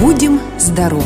Будем 0.00 0.40
здоровы! 0.58 1.04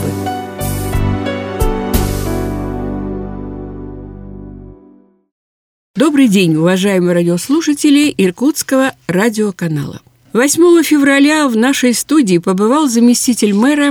Добрый 5.97 6.29
день, 6.29 6.55
уважаемые 6.55 7.15
радиослушатели 7.15 8.15
Иркутского 8.17 8.93
радиоканала. 9.09 10.01
8 10.33 10.85
февраля 10.85 11.49
в 11.49 11.57
нашей 11.57 11.93
студии 11.93 12.39
побывал 12.39 12.87
заместитель 12.87 13.53
мэра, 13.53 13.91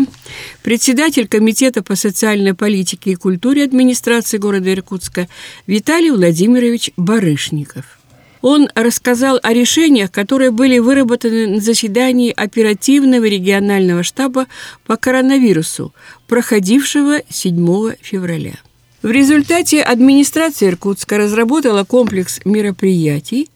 председатель 0.61 1.27
Комитета 1.27 1.83
по 1.83 1.97
социальной 1.97 2.53
политике 2.53 3.11
и 3.11 3.15
культуре 3.15 3.65
администрации 3.65 4.37
города 4.37 4.71
Иркутска 4.71 5.27
Виталий 5.67 6.11
Владимирович 6.11 6.91
Барышников. 6.95 7.99
Он 8.43 8.67
рассказал 8.75 9.39
о 9.41 9.53
решениях, 9.53 10.11
которые 10.11 10.51
были 10.51 10.77
выработаны 10.77 11.47
на 11.47 11.61
заседании 11.61 12.33
оперативного 12.35 13.23
регионального 13.23 14.03
штаба 14.03 14.47
по 14.85 14.97
коронавирусу, 14.97 15.93
проходившего 16.27 17.21
7 17.29 17.93
февраля. 18.01 18.55
В 19.01 19.09
результате 19.09 19.81
администрация 19.81 20.69
Иркутска 20.69 21.17
разработала 21.17 21.85
комплекс 21.85 22.41
мероприятий, 22.43 23.49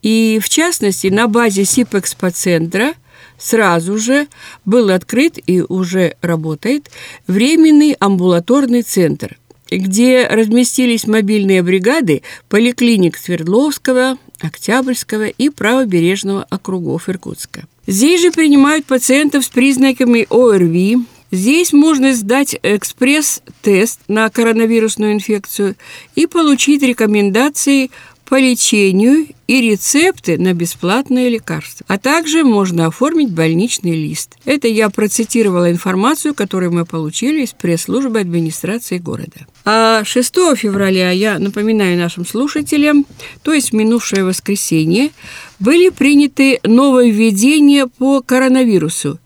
и, 0.00 0.38
в 0.40 0.48
частности, 0.48 1.08
на 1.08 1.26
базе 1.26 1.64
СИП-экспоцентра 1.64 2.94
сразу 3.36 3.98
же 3.98 4.28
был 4.64 4.90
открыт 4.90 5.38
и 5.44 5.60
уже 5.60 6.14
работает 6.22 6.88
временный 7.26 7.96
амбулаторный 7.98 8.82
центр, 8.82 9.39
где 9.76 10.26
разместились 10.26 11.06
мобильные 11.06 11.62
бригады 11.62 12.22
поликлиник 12.48 13.16
Свердловского, 13.16 14.18
Октябрьского 14.40 15.28
и 15.28 15.50
Правобережного 15.50 16.46
округов 16.48 17.08
Иркутска. 17.08 17.64
Здесь 17.86 18.20
же 18.20 18.30
принимают 18.30 18.86
пациентов 18.86 19.44
с 19.44 19.48
признаками 19.48 20.26
ОРВИ, 20.30 20.98
Здесь 21.32 21.72
можно 21.72 22.12
сдать 22.12 22.58
экспресс-тест 22.60 24.00
на 24.08 24.28
коронавирусную 24.30 25.12
инфекцию 25.12 25.76
и 26.16 26.26
получить 26.26 26.82
рекомендации 26.82 27.92
по 28.30 28.38
лечению 28.38 29.26
и 29.48 29.60
рецепты 29.60 30.38
на 30.38 30.54
бесплатные 30.54 31.28
лекарства. 31.28 31.84
А 31.88 31.98
также 31.98 32.44
можно 32.44 32.86
оформить 32.86 33.32
больничный 33.32 33.90
лист. 33.90 34.36
Это 34.44 34.68
я 34.68 34.88
процитировала 34.88 35.68
информацию, 35.68 36.32
которую 36.32 36.72
мы 36.72 36.86
получили 36.86 37.42
из 37.42 37.50
пресс-службы 37.50 38.20
администрации 38.20 38.98
города. 38.98 39.48
А 39.64 40.04
6 40.04 40.32
февраля, 40.54 41.10
я 41.10 41.40
напоминаю 41.40 41.98
нашим 41.98 42.24
слушателям, 42.24 43.04
то 43.42 43.52
есть 43.52 43.72
минувшее 43.72 44.22
воскресенье, 44.22 45.10
были 45.58 45.88
приняты 45.88 46.60
нововведения 46.62 47.86
по 47.86 48.22
коронавирусу. 48.22 49.18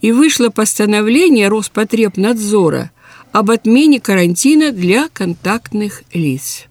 И 0.00 0.10
вышло 0.10 0.48
постановление 0.48 1.46
Роспотребнадзора 1.46 2.90
об 3.30 3.52
отмене 3.52 4.00
карантина 4.00 4.72
для 4.72 5.08
контактных 5.12 6.02
лиц. 6.12 6.66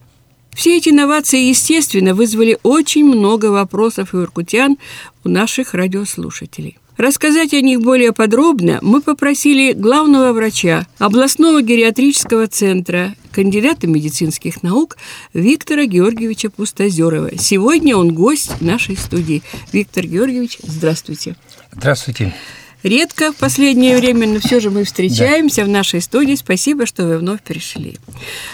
Все 0.59 0.75
эти 0.75 0.89
инновации, 0.89 1.47
естественно, 1.47 2.13
вызвали 2.13 2.57
очень 2.63 3.05
много 3.05 3.45
вопросов 3.45 4.13
у 4.13 4.23
иркутян, 4.23 4.75
у 5.23 5.29
наших 5.29 5.73
радиослушателей. 5.73 6.77
Рассказать 6.97 7.53
о 7.53 7.61
них 7.61 7.79
более 7.79 8.11
подробно 8.11 8.79
мы 8.81 9.01
попросили 9.01 9.71
главного 9.71 10.33
врача 10.33 10.85
областного 10.97 11.61
гериатрического 11.61 12.47
центра, 12.47 13.15
кандидата 13.31 13.87
медицинских 13.87 14.61
наук 14.61 14.97
Виктора 15.33 15.85
Георгиевича 15.85 16.49
Пустозерова. 16.49 17.37
Сегодня 17.37 17.95
он 17.95 18.13
гость 18.13 18.59
нашей 18.59 18.97
студии. 18.97 19.41
Виктор 19.71 20.05
Георгиевич, 20.05 20.57
здравствуйте. 20.61 21.37
Здравствуйте. 21.71 22.35
Редко 22.81 23.33
в 23.33 23.35
последнее 23.35 23.97
время, 23.97 24.25
но 24.25 24.39
все 24.39 24.61
же 24.61 24.69
мы 24.69 24.85
встречаемся 24.85 25.61
да. 25.61 25.65
в 25.65 25.69
нашей 25.69 25.99
студии. 25.99 26.35
Спасибо, 26.35 26.85
что 26.85 27.05
вы 27.05 27.17
вновь 27.17 27.41
пришли. 27.41 27.97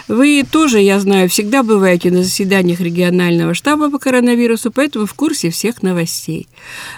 Вы 0.07 0.43
тоже, 0.49 0.79
я 0.79 0.99
знаю, 0.99 1.29
всегда 1.29 1.61
бываете 1.61 2.09
на 2.09 2.23
заседаниях 2.23 2.79
регионального 2.79 3.53
штаба 3.53 3.91
по 3.91 3.99
коронавирусу, 3.99 4.71
поэтому 4.71 5.05
в 5.05 5.13
курсе 5.13 5.51
всех 5.51 5.83
новостей. 5.83 6.47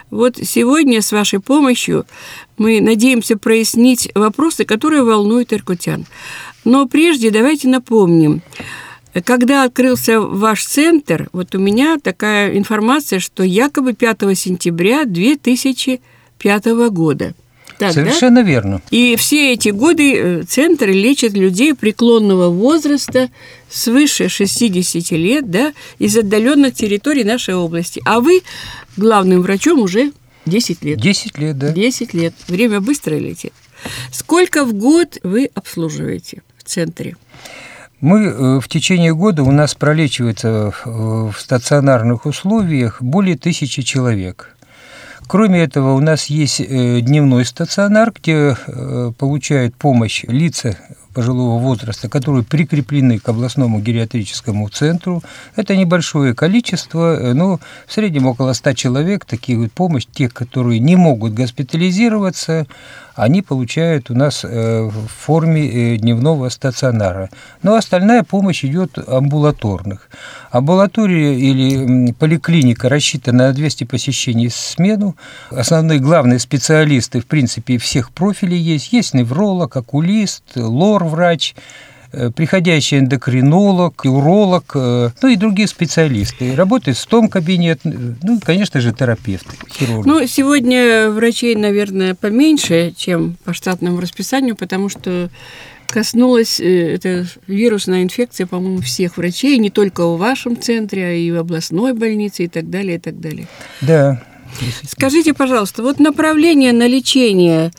Вот 0.10 0.38
сегодня 0.42 1.02
с 1.02 1.12
вашей 1.12 1.42
помощью 1.42 2.06
мы 2.58 2.80
надеемся 2.80 3.38
прояснить 3.38 4.10
вопросы, 4.16 4.64
которые 4.64 5.04
волнуют 5.04 5.52
иркутян. 5.52 6.06
Но 6.64 6.88
прежде 6.88 7.30
давайте 7.30 7.68
напомним, 7.68 8.42
когда 9.26 9.64
открылся 9.64 10.22
ваш 10.22 10.64
центр, 10.66 11.28
вот 11.34 11.54
у 11.56 11.60
меня 11.60 11.98
такая 12.02 12.58
информация, 12.58 13.20
что 13.20 13.44
якобы 13.44 13.92
5 13.92 14.20
сентября 14.38 15.04
2000 15.04 16.00
1995 16.38 16.90
года. 16.92 17.34
Так, 17.78 17.94
Совершенно 17.94 18.42
верно. 18.42 18.82
И 18.90 19.16
все 19.18 19.54
эти 19.54 19.70
годы 19.70 20.16
э, 20.16 20.44
центр 20.44 20.90
лечит 20.90 21.34
людей 21.34 21.76
преклонного 21.76 22.50
возраста 22.50 23.30
свыше 23.70 24.30
60 24.30 25.12
лет, 25.12 25.52
да, 25.52 25.74
из 26.00 26.18
отдаленных 26.18 26.74
территорий 26.74 27.24
нашей 27.24 27.54
области. 27.54 28.02
А 28.04 28.20
вы 28.20 28.42
главным 28.96 29.42
врачом 29.42 29.80
уже 29.80 30.12
10 30.48 30.84
лет. 30.84 31.00
10 31.00 31.38
лет, 31.38 31.58
да. 31.58 31.72
10 31.72 32.14
лет. 32.16 32.34
Время 32.48 32.82
быстро 32.82 33.16
летит. 33.16 33.54
Сколько 34.12 34.66
в 34.66 34.74
год 34.74 35.20
вы 35.22 35.52
обслуживаете 35.54 36.42
в 36.58 36.64
центре? 36.64 37.16
Мы 38.02 38.26
э, 38.26 38.60
в 38.60 38.68
течение 38.68 39.14
года 39.14 39.44
у 39.44 39.52
нас 39.52 39.76
пролечивается 39.76 40.74
в 40.84 41.36
стационарных 41.38 42.26
условиях 42.26 43.04
более 43.04 43.38
тысячи 43.38 43.84
человек. 43.84 44.57
Кроме 45.28 45.62
этого, 45.62 45.94
у 45.94 46.00
нас 46.00 46.28
есть 46.28 46.62
э, 46.62 47.02
дневной 47.02 47.44
стационар, 47.44 48.14
где 48.14 48.56
э, 48.56 49.12
получают 49.18 49.76
помощь 49.76 50.24
лица 50.28 50.78
пожилого 51.18 51.58
возраста, 51.58 52.10
которые 52.10 52.44
прикреплены 52.44 53.18
к 53.18 53.28
областному 53.28 53.80
гериатрическому 53.80 54.70
центру. 54.70 55.24
Это 55.56 55.76
небольшое 55.76 56.36
количество, 56.36 57.34
но 57.34 57.60
в 57.88 57.92
среднем 57.92 58.28
около 58.28 58.54
100 58.54 58.74
человек, 58.74 59.26
такие 59.26 59.58
вот 59.58 59.72
помощь, 59.72 60.06
те, 60.14 60.30
которые 60.30 60.80
не 60.80 60.96
могут 60.96 61.34
госпитализироваться, 61.34 62.68
они 63.18 63.42
получают 63.42 64.12
у 64.12 64.16
нас 64.16 64.46
э, 64.46 64.84
в 64.84 65.08
форме 65.08 65.68
э, 65.68 65.98
дневного 65.98 66.50
стационара. 66.50 67.32
Но 67.64 67.74
остальная 67.74 68.22
помощь 68.22 68.64
идет 68.64 69.00
амбулаторных. 69.10 70.10
Амбулатория 70.52 71.34
или 71.34 72.12
поликлиника 72.12 72.90
рассчитана 72.90 73.48
на 73.48 73.54
200 73.54 73.86
посещений 73.86 74.50
в 74.50 74.56
смену. 74.56 75.16
Основные 75.50 76.00
главные 76.00 76.38
специалисты, 76.38 77.20
в 77.20 77.26
принципе, 77.26 77.80
всех 77.80 78.12
профилей 78.12 78.60
есть. 78.60 78.94
Есть 78.94 79.16
невролог, 79.16 79.76
окулист, 79.76 80.44
лор-врач, 80.56 81.07
Э, 82.14 82.32
приходящий 82.34 83.00
эндокринолог, 83.00 84.06
уролог, 84.06 84.72
э, 84.76 85.10
ну 85.22 85.28
и 85.28 85.36
другие 85.36 85.68
специалисты. 85.68 86.56
Работает 86.56 86.98
в 86.98 87.06
том 87.06 87.28
кабинет, 87.28 87.82
ну 87.84 88.38
и, 88.38 88.40
конечно 88.40 88.80
же, 88.80 88.94
терапевт, 88.94 89.46
хирург. 89.70 90.06
Ну, 90.06 90.26
сегодня 90.26 91.10
врачей, 91.10 91.56
наверное, 91.56 92.16
поменьше, 92.16 92.94
чем 92.96 93.36
по 93.44 93.54
штатному 93.54 94.00
расписанию, 94.00 94.56
потому 94.56 94.88
что 94.88 95.30
коснулась 95.88 96.62
э, 96.62 96.94
эта 96.96 97.26
вирусная 97.46 98.04
инфекция, 98.04 98.48
по-моему, 98.48 98.80
всех 98.80 99.18
врачей, 99.18 99.58
не 99.58 99.70
только 99.70 100.08
в 100.08 100.18
вашем 100.18 100.60
центре, 100.60 101.08
а 101.08 101.12
и 101.12 101.30
в 101.32 101.38
областной 101.38 101.92
больнице 101.92 102.46
и 102.46 102.48
так 102.48 102.70
далее, 102.70 102.96
и 102.96 103.00
так 103.00 103.20
далее. 103.20 103.48
Да. 103.82 104.24
Скажите, 104.90 105.34
пожалуйста, 105.34 105.84
вот 105.84 106.00
направление 106.00 106.72
на 106.72 106.88
лечение 106.88 107.74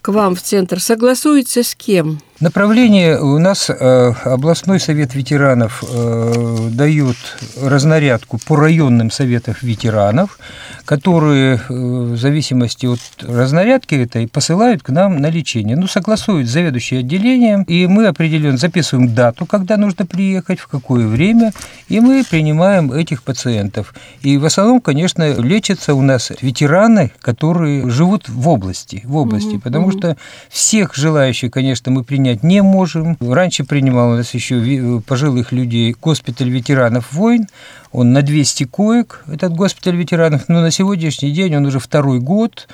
к 0.00 0.08
вам 0.08 0.36
в 0.36 0.42
центр 0.42 0.80
согласуется 0.80 1.64
с 1.64 1.74
кем? 1.74 2.20
Направление 2.42 3.20
у 3.20 3.38
нас 3.38 3.70
э, 3.70 4.12
областной 4.24 4.80
совет 4.80 5.14
ветеранов 5.14 5.84
э, 5.88 6.70
дает 6.72 7.16
разнарядку 7.62 8.40
по 8.44 8.56
районным 8.56 9.12
советам 9.12 9.54
ветеранов, 9.62 10.40
которые 10.84 11.54
э, 11.54 11.60
в 11.68 12.16
зависимости 12.16 12.86
от 12.86 12.98
разнарядки 13.20 13.94
этой 13.94 14.26
посылают 14.26 14.82
к 14.82 14.88
нам 14.88 15.20
на 15.20 15.30
лечение. 15.30 15.76
Ну, 15.76 15.86
согласуют 15.86 16.48
заведующие 16.48 17.00
отделением, 17.00 17.62
и 17.62 17.86
мы 17.86 18.08
определенно 18.08 18.56
записываем 18.58 19.14
дату, 19.14 19.46
когда 19.46 19.76
нужно 19.76 20.04
приехать, 20.04 20.58
в 20.58 20.66
какое 20.66 21.06
время, 21.06 21.52
и 21.88 22.00
мы 22.00 22.24
принимаем 22.28 22.92
этих 22.92 23.22
пациентов. 23.22 23.94
И 24.22 24.36
в 24.36 24.44
основном, 24.46 24.80
конечно, 24.80 25.32
лечатся 25.40 25.94
у 25.94 26.02
нас 26.02 26.32
ветераны, 26.40 27.12
которые 27.20 27.88
живут 27.88 28.28
в 28.28 28.48
области, 28.48 29.02
в 29.04 29.16
области, 29.16 29.54
угу, 29.54 29.60
потому 29.60 29.92
что 29.92 30.16
всех 30.48 30.96
желающих, 30.96 31.52
конечно, 31.52 31.92
мы 31.92 32.02
принять 32.02 32.31
принять 32.32 32.42
не 32.42 32.62
можем. 32.62 33.16
Раньше 33.20 33.64
принимал 33.64 34.12
у 34.12 34.16
нас 34.16 34.34
еще 34.34 35.02
пожилых 35.06 35.52
людей 35.52 35.94
госпиталь 36.00 36.50
ветеранов 36.50 37.12
войн. 37.12 37.46
Он 37.92 38.12
на 38.12 38.22
200 38.22 38.64
коек, 38.64 39.24
этот 39.30 39.54
госпиталь 39.54 39.96
ветеранов, 39.96 40.48
но 40.48 40.60
на 40.60 40.70
сегодняшний 40.70 41.30
день 41.30 41.56
он 41.56 41.66
уже 41.66 41.78
второй 41.78 42.20
год 42.20 42.68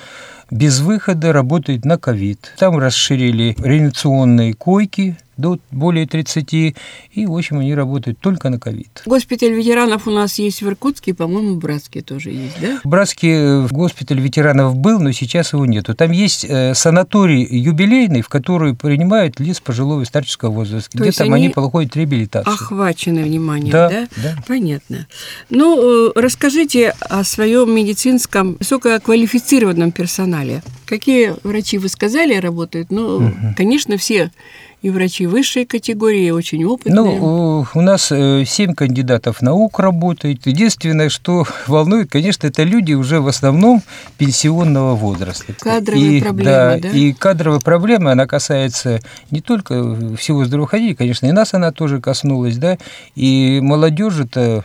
без 0.51 0.79
выхода 0.79 1.33
работает 1.33 1.85
на 1.85 1.97
ковид. 1.97 2.53
Там 2.57 2.77
расширили 2.77 3.55
реанимационные 3.59 4.53
койки, 4.53 5.17
до 5.39 5.57
более 5.71 6.05
30, 6.05 6.53
и, 6.53 6.75
в 7.15 7.35
общем, 7.35 7.59
они 7.59 7.73
работают 7.73 8.19
только 8.19 8.49
на 8.49 8.59
ковид. 8.59 9.03
Госпиталь 9.05 9.53
ветеранов 9.53 10.07
у 10.07 10.11
нас 10.11 10.37
есть 10.37 10.61
в 10.61 10.67
Иркутске, 10.67 11.13
по-моему, 11.13 11.55
в 11.55 11.57
Братске 11.57 12.01
тоже 12.01 12.31
есть, 12.31 12.59
да? 12.61 12.79
В 12.83 12.87
Братске 12.87 13.31
э, 13.31 13.67
госпиталь 13.71 14.19
ветеранов 14.19 14.75
был, 14.75 14.99
но 14.99 15.11
сейчас 15.11 15.53
его 15.53 15.65
нету. 15.65 15.95
Там 15.95 16.11
есть 16.11 16.45
э, 16.47 16.73
санаторий 16.73 17.45
юбилейный, 17.45 18.21
в 18.21 18.29
который 18.29 18.75
принимают 18.75 19.39
лиц 19.39 19.59
пожилого 19.59 20.01
и 20.01 20.05
старческого 20.05 20.51
возраста, 20.51 20.97
То 20.97 21.03
где 21.03 21.11
там 21.11 21.33
они, 21.33 21.45
они 21.45 21.53
проходят 21.53 21.95
реабилитацию. 21.95 22.53
Охвачены 22.53 23.23
вниманием, 23.23 23.71
да? 23.71 23.89
Да, 23.89 24.07
да. 24.17 24.35
Понятно. 24.47 25.07
Ну, 25.49 26.09
э, 26.09 26.11
расскажите 26.15 26.93
о 26.99 27.23
своем 27.23 27.73
медицинском 27.73 28.57
высококвалифицированном 28.59 29.91
персонале. 29.91 30.61
Какие 30.85 31.35
врачи 31.43 31.77
вы 31.77 31.87
сказали 31.87 32.35
работают? 32.35 32.91
Ну, 32.91 33.17
угу. 33.17 33.53
конечно, 33.55 33.97
все 33.97 34.31
и 34.81 34.89
врачи 34.89 35.27
высшей 35.27 35.65
категории, 35.65 36.29
очень 36.29 36.63
опытные. 36.63 36.95
Ну, 36.95 37.65
у 37.73 37.81
нас 37.81 38.11
э, 38.11 38.45
семь 38.45 38.73
кандидатов 38.73 39.41
наук 39.41 39.79
работает. 39.79 40.45
Единственное, 40.45 41.09
что 41.09 41.45
волнует, 41.67 42.09
конечно, 42.09 42.47
это 42.47 42.63
люди 42.63 42.93
уже 42.93 43.19
в 43.19 43.27
основном 43.27 43.81
пенсионного 44.17 44.95
возраста. 44.95 45.53
Кадровые 45.59 46.19
и, 46.19 46.21
проблемы, 46.21 46.49
да, 46.49 46.79
да? 46.79 46.89
И 46.89 47.11
кадровая 47.11 47.59
проблема, 47.59 48.13
она 48.13 48.25
касается 48.25 49.01
не 49.31 49.41
только 49.41 50.15
всего 50.15 50.45
здравоохранения, 50.45 50.95
конечно, 50.95 51.25
и 51.25 51.31
нас 51.31 51.53
она 51.53 51.71
тоже 51.71 51.99
коснулась, 51.99 52.57
да, 52.57 52.77
и 53.15 53.59
молодежи-то 53.61 54.63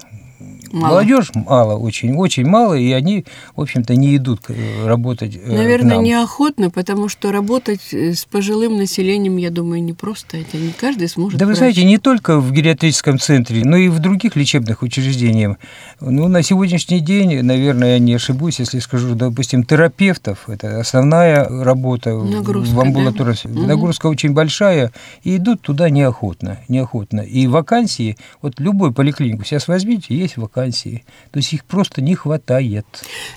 Мало. 0.75 0.95
Молодежь 0.95 1.31
мало, 1.35 1.77
очень, 1.77 2.17
очень 2.17 2.45
мало, 2.45 2.75
и 2.75 2.91
они, 2.91 3.25
в 3.55 3.61
общем-то, 3.61 3.95
не 3.95 4.17
идут 4.17 4.41
э, 4.49 4.87
работать. 4.87 5.39
Э, 5.41 5.55
Наверное, 5.55 5.99
неохотно, 5.99 6.69
потому 6.69 7.09
что 7.09 7.31
работать 7.31 7.93
э, 7.93 8.13
с 8.13 8.25
пожилым 8.25 8.77
населением, 8.77 9.37
я 9.37 9.51
думаю, 9.51 9.85
не 9.85 9.93
просто. 9.93 10.37
Это 10.39 10.57
не 10.57 10.73
каждый 10.73 11.09
сможет. 11.09 11.39
Да, 11.39 11.47
вы 11.47 11.55
знаете, 11.55 11.85
не 11.85 11.99
только 11.99 12.41
в 12.41 12.51
гериатрическом 12.51 13.21
центре, 13.21 13.63
но 13.65 13.77
и 13.77 13.89
в 13.89 14.01
других 14.01 14.35
лечебных 14.35 14.83
учреждениях. 14.83 15.59
Ну, 16.01 16.27
на 16.27 16.43
сегодняшний 16.43 16.99
день, 16.99 17.41
наверное, 17.43 17.93
я 17.93 17.99
не 18.01 18.15
ошибусь, 18.15 18.59
если 18.59 18.81
скажу, 18.81 19.15
допустим, 19.15 19.63
терапевтов, 19.63 20.49
это 20.49 20.81
основная 20.81 21.47
работа 21.49 22.17
Нагрузка, 22.17 22.75
в 22.75 22.81
амбулатории. 22.81 23.39
Да? 23.45 23.61
Нагрузка 23.61 24.07
угу. 24.07 24.15
очень 24.15 24.33
большая, 24.33 24.91
и 25.23 25.37
идут 25.37 25.61
туда 25.63 25.89
неохотно, 25.89 26.59
неохотно. 26.67 27.21
И 27.21 27.47
вакансии, 27.47 28.17
вот 28.43 28.59
любой 28.59 28.93
поликлинику 28.93 29.45
сейчас 29.45 29.69
возьмите, 29.69 30.17
есть 30.17 30.37
вакансии 30.37 30.64
вакансии. 30.65 31.05
То 31.31 31.39
есть 31.39 31.53
их 31.53 31.65
просто 31.65 32.03
не 32.03 32.15
хватает. 32.15 32.87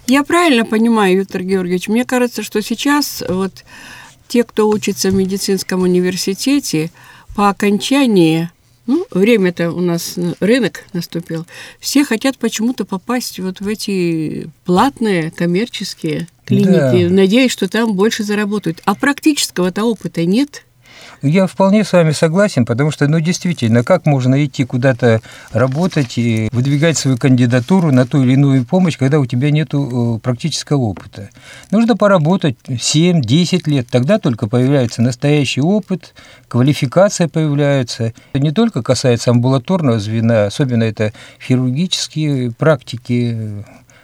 Я 0.07 0.24
правильно 0.24 0.65
понимаю, 0.65 1.19
Виктор 1.19 1.44
Георгиевич, 1.44 1.88
мне 1.88 2.06
кажется, 2.06 2.44
что 2.44 2.62
сейчас 2.62 3.24
вот 3.27 3.63
те, 4.27 4.44
кто 4.44 4.69
учится 4.69 5.09
в 5.09 5.13
медицинском 5.13 5.81
университете, 5.81 6.91
по 7.35 7.50
окончании 7.50 8.50
ну, 8.88 9.06
время-то 9.12 9.71
у 9.71 9.81
нас 9.81 10.15
рынок 10.39 10.85
наступил. 10.94 11.45
Все 11.79 12.06
хотят 12.06 12.38
почему-то 12.38 12.85
попасть 12.85 13.38
вот 13.39 13.59
в 13.59 13.68
эти 13.68 14.50
платные 14.63 15.29
коммерческие 15.31 16.27
клиники, 16.45 17.07
да. 17.07 17.13
надеясь, 17.13 17.51
что 17.51 17.68
там 17.68 17.94
больше 17.94 18.24
заработают. 18.24 18.81
А 18.85 18.95
практического-то 18.95 19.83
опыта 19.83 20.25
нет. 20.25 20.63
Я 21.21 21.47
вполне 21.47 21.83
с 21.83 21.94
вами 21.94 22.11
согласен, 22.11 22.65
потому 22.65 22.91
что, 22.91 23.07
ну, 23.07 23.19
действительно, 23.19 23.83
как 23.83 24.05
можно 24.05 24.44
идти 24.45 24.65
куда-то 24.65 25.21
работать 25.51 26.17
и 26.17 26.49
выдвигать 26.51 26.97
свою 26.97 27.17
кандидатуру 27.17 27.91
на 27.91 28.05
ту 28.05 28.23
или 28.23 28.33
иную 28.33 28.65
помощь, 28.65 28.97
когда 28.97 29.19
у 29.19 29.25
тебя 29.25 29.51
нет 29.51 29.69
э, 29.73 30.19
практического 30.21 30.81
опыта? 30.81 31.29
Нужно 31.71 31.97
поработать 31.97 32.55
7-10 32.67 33.69
лет, 33.69 33.88
тогда 33.89 34.19
только 34.19 34.47
появляется 34.47 35.01
настоящий 35.01 35.61
опыт, 35.61 36.13
квалификация 36.47 37.27
появляется. 37.27 38.13
Это 38.33 38.43
не 38.43 38.51
только 38.51 38.83
касается 38.83 39.31
амбулаторного 39.31 40.00
звена, 40.00 40.45
особенно 40.45 40.83
это 40.83 41.13
хирургические 41.41 42.51
практики, 42.51 43.63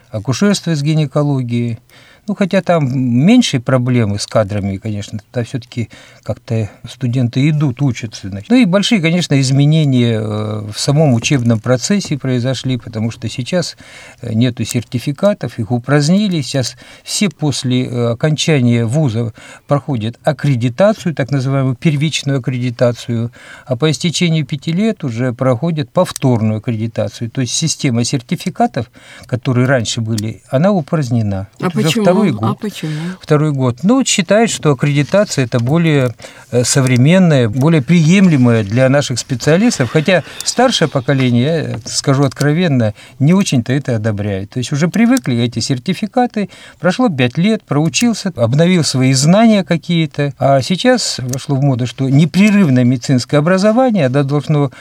акушерство 0.09 0.75
с 0.75 0.81
гинекологией. 0.81 1.79
Ну, 2.25 2.35
хотя 2.35 2.61
там 2.61 2.87
меньше 2.97 3.59
проблемы 3.59 4.17
с 4.17 4.27
кадрами, 4.27 4.77
конечно, 4.77 5.19
тогда 5.19 5.45
все-таки 5.45 5.89
как-то 6.23 6.69
студенты 6.89 7.49
идут, 7.49 7.81
учатся. 7.81 8.29
Значит. 8.29 8.49
Ну 8.49 8.55
и 8.55 8.63
большие, 8.63 9.01
конечно, 9.01 9.39
изменения 9.41 10.21
э, 10.21 10.71
в 10.71 10.79
самом 10.79 11.13
учебном 11.13 11.59
процессе 11.59 12.17
произошли, 12.17 12.77
потому 12.77 13.11
что 13.11 13.27
сейчас 13.27 13.75
э, 14.21 14.33
нету 14.33 14.63
сертификатов, 14.63 15.59
их 15.59 15.71
упразднили. 15.71 16.41
Сейчас 16.41 16.77
все 17.03 17.29
после 17.29 17.87
э, 17.87 18.11
окончания 18.11 18.85
вуза 18.85 19.33
проходят 19.67 20.17
аккредитацию, 20.23 21.13
так 21.13 21.29
называемую 21.29 21.75
первичную 21.75 22.39
аккредитацию, 22.39 23.33
а 23.65 23.75
по 23.75 23.91
истечении 23.91 24.43
пяти 24.43 24.71
лет 24.71 25.03
уже 25.03 25.33
проходят 25.33 25.89
повторную 25.91 26.59
аккредитацию. 26.59 27.29
То 27.29 27.41
есть 27.41 27.53
система 27.53 28.05
сертификатов, 28.05 28.89
которые 29.25 29.67
раньше 29.67 29.99
были, 29.99 30.41
она 30.49 30.71
упразднена. 30.71 31.47
А 31.59 31.67
Это 31.67 31.71
почему? 31.71 32.12
Второй 32.13 32.31
год. 32.31 32.49
А 32.49 32.53
почему? 32.53 32.91
Второй 33.19 33.51
год. 33.51 33.79
Ну, 33.83 34.03
считают, 34.05 34.51
что 34.51 34.71
аккредитация– 34.71 35.45
это 35.45 35.59
более 35.59 36.13
э, 36.51 36.63
современная, 36.63 37.49
более 37.49 37.81
приемлемая 37.81 38.63
для 38.63 38.89
наших 38.89 39.19
специалистов, 39.19 39.91
хотя 39.91 40.23
старшее 40.43 40.87
поколение, 40.87 41.43
я 41.43 41.79
скажу 41.85 42.23
откровенно, 42.23 42.93
не 43.19 43.33
очень-то 43.33 43.73
это 43.73 43.95
одобряет. 43.95 44.51
То 44.51 44.59
есть 44.59 44.71
уже 44.71 44.87
привыкли 44.87 45.37
эти 45.37 45.59
сертификаты, 45.59 46.49
прошло 46.79 47.09
пять 47.09 47.37
лет, 47.37 47.63
проучился, 47.63 48.31
обновил 48.35 48.83
свои 48.83 49.13
знания 49.13 49.63
какие-то, 49.63 50.33
а 50.37 50.61
сейчас 50.61 51.19
вошло 51.19 51.55
в 51.55 51.61
моду, 51.61 51.87
что 51.87 52.09
непрерывное 52.09 52.83
медицинское 52.83 53.37
образование, 53.37 54.09
да, 54.09 54.23
должно 54.23 54.71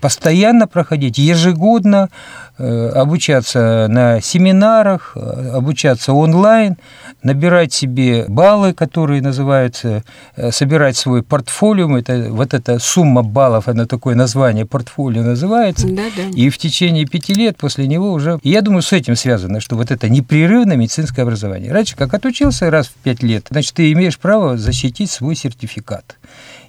постоянно 0.00 0.66
проходить, 0.66 1.18
ежегодно, 1.18 2.08
Э, 2.56 2.90
обучаться 2.90 3.88
на 3.90 4.20
семинарах, 4.20 5.16
э, 5.16 5.50
обучаться 5.54 6.12
онлайн, 6.12 6.76
набирать 7.24 7.72
себе 7.72 8.26
баллы, 8.28 8.72
которые 8.72 9.22
называются, 9.22 10.04
э, 10.36 10.52
собирать 10.52 10.96
свой 10.96 11.24
портфолио, 11.24 11.98
это, 11.98 12.28
вот 12.30 12.54
эта 12.54 12.78
сумма 12.78 13.24
баллов, 13.24 13.66
она 13.66 13.86
такое 13.86 14.14
название 14.14 14.66
портфолио 14.66 15.24
называется, 15.24 15.88
да, 15.88 16.04
да. 16.16 16.22
и 16.32 16.48
в 16.48 16.56
течение 16.56 17.06
пяти 17.06 17.34
лет 17.34 17.56
после 17.56 17.88
него 17.88 18.12
уже, 18.12 18.38
я 18.44 18.62
думаю, 18.62 18.82
с 18.82 18.92
этим 18.92 19.16
связано, 19.16 19.58
что 19.58 19.74
вот 19.74 19.90
это 19.90 20.08
непрерывное 20.08 20.76
медицинское 20.76 21.22
образование. 21.22 21.72
Раньше, 21.72 21.96
как 21.96 22.14
отучился 22.14 22.70
раз 22.70 22.86
в 22.86 22.94
пять 23.02 23.24
лет, 23.24 23.48
значит, 23.50 23.74
ты 23.74 23.90
имеешь 23.90 24.16
право 24.16 24.56
защитить 24.56 25.10
свой 25.10 25.34
сертификат. 25.34 26.18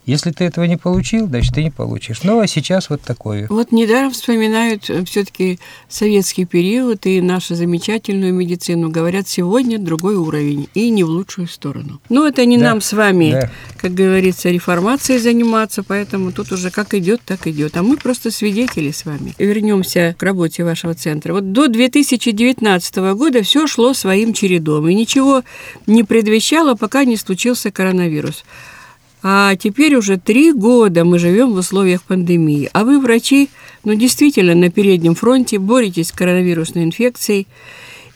Если 0.05 0.31
ты 0.31 0.43
этого 0.43 0.65
не 0.65 0.77
получил, 0.77 1.27
значит, 1.27 1.55
ты 1.55 1.63
не 1.63 1.71
получишь. 1.71 2.21
Ну, 2.23 2.39
а 2.39 2.47
сейчас 2.47 2.89
вот 2.89 3.01
такое. 3.01 3.47
Вот 3.49 3.71
недаром 3.71 4.11
вспоминают 4.11 4.87
э, 4.89 5.03
все 5.05 5.23
таки 5.25 5.59
советский 5.89 6.45
период 6.45 7.07
и 7.07 7.21
нашу 7.21 7.55
замечательную 7.55 8.31
медицину. 8.33 8.89
Говорят, 8.89 9.27
сегодня 9.27 9.79
другой 9.79 10.15
уровень, 10.15 10.69
и 10.75 10.91
не 10.91 11.03
в 11.03 11.07
лучшую 11.07 11.47
сторону. 11.47 11.99
Но 12.09 12.27
это 12.27 12.45
не 12.45 12.57
да. 12.57 12.65
нам 12.65 12.81
с 12.81 12.93
вами, 12.93 13.31
да. 13.31 13.51
как 13.77 13.95
говорится, 13.95 14.49
реформацией 14.49 15.17
заниматься, 15.17 15.81
поэтому 15.81 16.31
тут 16.31 16.51
уже 16.51 16.69
как 16.69 16.93
идет, 16.93 17.21
так 17.25 17.47
идет. 17.47 17.75
А 17.75 17.81
мы 17.81 17.97
просто 17.97 18.29
свидетели 18.29 18.91
с 18.91 19.05
вами. 19.05 19.33
Вернемся 19.39 20.15
к 20.17 20.21
работе 20.21 20.63
вашего 20.63 20.93
центра. 20.93 21.33
Вот 21.33 21.51
до 21.51 21.67
2019 21.67 22.95
года 23.15 23.41
все 23.41 23.65
шло 23.65 23.95
своим 23.95 24.33
чередом, 24.33 24.87
и 24.87 24.93
ничего 24.93 25.43
не 25.87 26.03
предвещало, 26.03 26.75
пока 26.75 27.05
не 27.05 27.17
случился 27.17 27.71
коронавирус. 27.71 28.43
А 29.27 29.55
теперь 29.55 29.95
уже 29.95 30.17
три 30.19 30.53
года 30.53 31.03
мы 31.03 31.17
живем 31.17 31.53
в 31.53 31.57
условиях 31.57 32.03
пандемии. 32.03 32.69
А 32.73 32.83
вы, 32.83 32.99
врачи, 32.99 33.49
ну, 33.83 33.95
действительно 33.95 34.53
на 34.53 34.69
переднем 34.69 35.15
фронте 35.15 35.57
боретесь 35.57 36.09
с 36.09 36.11
коронавирусной 36.11 36.83
инфекцией. 36.83 37.47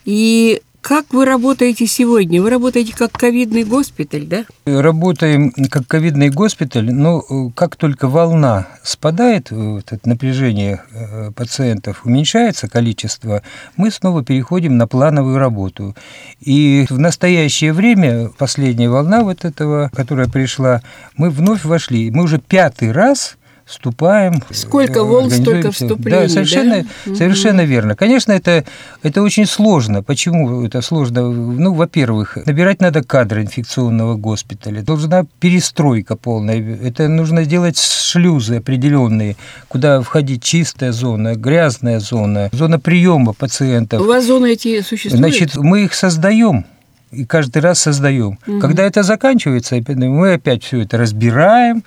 И 0.05 0.61
как 0.81 1.13
вы 1.13 1.25
работаете 1.25 1.86
сегодня? 1.88 2.41
Вы 2.41 2.50
работаете 2.50 2.93
как 2.95 3.12
ковидный 3.12 3.63
госпиталь, 3.63 4.25
да? 4.25 4.45
Работаем 4.65 5.51
как 5.69 5.88
ковидный 5.88 6.29
госпиталь, 6.29 6.91
но 6.91 7.24
э, 7.29 7.50
как 7.55 7.75
только 7.75 8.07
волна 8.07 8.67
спадает, 8.83 9.51
вот 9.51 9.91
это 9.91 10.07
напряжение 10.07 10.81
э, 10.91 11.31
пациентов 11.36 12.05
уменьшается 12.05 12.67
количество, 12.67 13.43
мы 13.75 13.91
снова 13.91 14.24
переходим 14.24 14.77
на 14.77 14.88
плановую 14.88 15.38
работу. 15.38 15.95
И 16.39 16.86
в 16.89 16.98
настоящее 16.98 17.74
время, 17.74 18.29
последняя 18.38 18.89
волна 18.89 19.24
вот 19.24 19.45
этого, 19.45 19.91
которая 19.93 20.27
пришла, 20.27 20.81
мы 21.17 21.29
вновь 21.29 21.65
вошли. 21.65 22.12
Мы 22.12 22.24
уже 22.24 22.39
пятый 22.39 22.91
раз 22.91 23.38
вступаем. 23.69 24.43
Сколько 24.49 25.03
волн, 25.03 25.29
столько 25.29 25.71
вступлений. 25.71 26.23
Да, 26.23 26.29
совершенно, 26.29 26.85
да? 27.05 27.15
совершенно 27.15 27.61
верно. 27.61 27.95
Конечно, 27.95 28.31
это, 28.31 28.65
это 29.03 29.21
очень 29.21 29.45
сложно. 29.45 30.01
Почему 30.01 30.65
это 30.65 30.81
сложно? 30.81 31.29
Ну, 31.29 31.73
во-первых, 31.73 32.38
набирать 32.45 32.81
надо 32.81 33.03
кадры 33.03 33.43
инфекционного 33.43 34.15
госпиталя. 34.15 34.81
Должна 34.81 35.25
перестройка 35.39 36.15
полная. 36.15 36.77
Это 36.83 37.07
нужно 37.07 37.43
сделать 37.43 37.77
шлюзы 37.79 38.57
определенные, 38.57 39.35
куда 39.67 40.01
входить 40.01 40.43
чистая 40.43 40.91
зона, 40.91 41.35
грязная 41.35 41.99
зона, 41.99 42.49
зона 42.51 42.79
приема 42.79 43.33
пациентов. 43.33 44.01
У 44.01 44.05
вас 44.05 44.25
зоны 44.25 44.53
эти 44.53 44.81
существуют? 44.81 45.17
Значит, 45.17 45.55
мы 45.55 45.83
их 45.83 45.93
создаем 45.93 46.65
и 47.11 47.25
каждый 47.25 47.59
раз 47.61 47.79
создаем. 47.79 48.39
Угу. 48.45 48.59
Когда 48.59 48.83
это 48.83 49.03
заканчивается, 49.03 49.81
мы 49.88 50.33
опять 50.33 50.63
все 50.63 50.81
это 50.81 50.97
разбираем, 50.97 51.83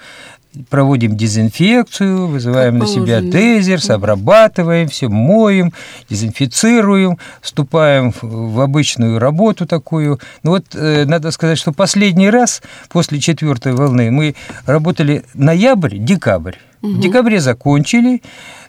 проводим 0.69 1.17
дезинфекцию, 1.17 2.27
вызываем 2.27 2.79
на 2.79 2.87
себя 2.87 3.21
тезерс, 3.21 3.91
обрабатываем 3.91 4.89
все, 4.89 5.09
моем, 5.09 5.73
дезинфицируем, 6.11 7.19
вступаем 7.41 8.13
в 8.21 8.61
обычную 8.61 9.19
работу 9.19 9.67
такую. 9.67 10.21
Ну 10.43 10.53
вот 10.53 10.67
э, 10.75 11.05
надо 11.07 11.31
сказать, 11.31 11.59
что 11.59 11.73
последний 11.73 12.31
раз 12.31 12.63
после 12.89 13.21
четвертой 13.21 13.73
волны 13.73 14.11
мы 14.11 14.35
работали 14.67 15.25
ноябрь, 15.35 15.99
декабрь. 15.99 16.57
Угу. 16.83 16.93
В 16.93 17.01
декабре 17.01 17.41
закончили, 17.41 18.23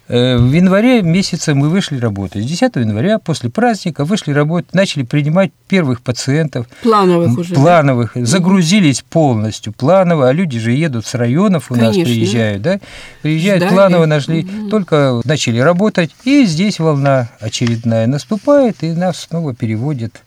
в 0.07 0.51
январе 0.51 1.01
месяце 1.01 1.53
мы 1.53 1.69
вышли 1.69 1.97
работать. 1.97 2.43
С 2.43 2.45
10 2.45 2.75
января 2.75 3.19
после 3.19 3.49
праздника 3.49 4.03
вышли 4.03 4.33
работать, 4.33 4.73
начали 4.73 5.03
принимать 5.03 5.51
первых 5.69 6.01
пациентов. 6.01 6.67
Плановых 6.81 7.37
уже. 7.37 7.53
Плановых. 7.53 8.11
Да? 8.15 8.25
Загрузились 8.25 9.01
полностью 9.01 9.71
планово, 9.71 10.27
а 10.29 10.33
люди 10.33 10.59
же 10.59 10.71
едут 10.71 11.05
с 11.05 11.15
районов 11.15 11.71
у 11.71 11.75
Конечно. 11.75 11.99
нас 11.99 12.09
приезжают, 12.09 12.61
да? 12.61 12.79
Приезжают 13.21 13.63
Здание. 13.63 13.75
планово, 13.75 14.05
нашли, 14.05 14.43
угу. 14.43 14.69
только 14.69 15.21
начали 15.23 15.59
работать, 15.59 16.11
и 16.25 16.45
здесь 16.45 16.79
волна 16.79 17.29
очередная 17.39 18.05
наступает, 18.07 18.83
и 18.83 18.91
нас 18.91 19.19
снова 19.19 19.55
переводят 19.55 20.21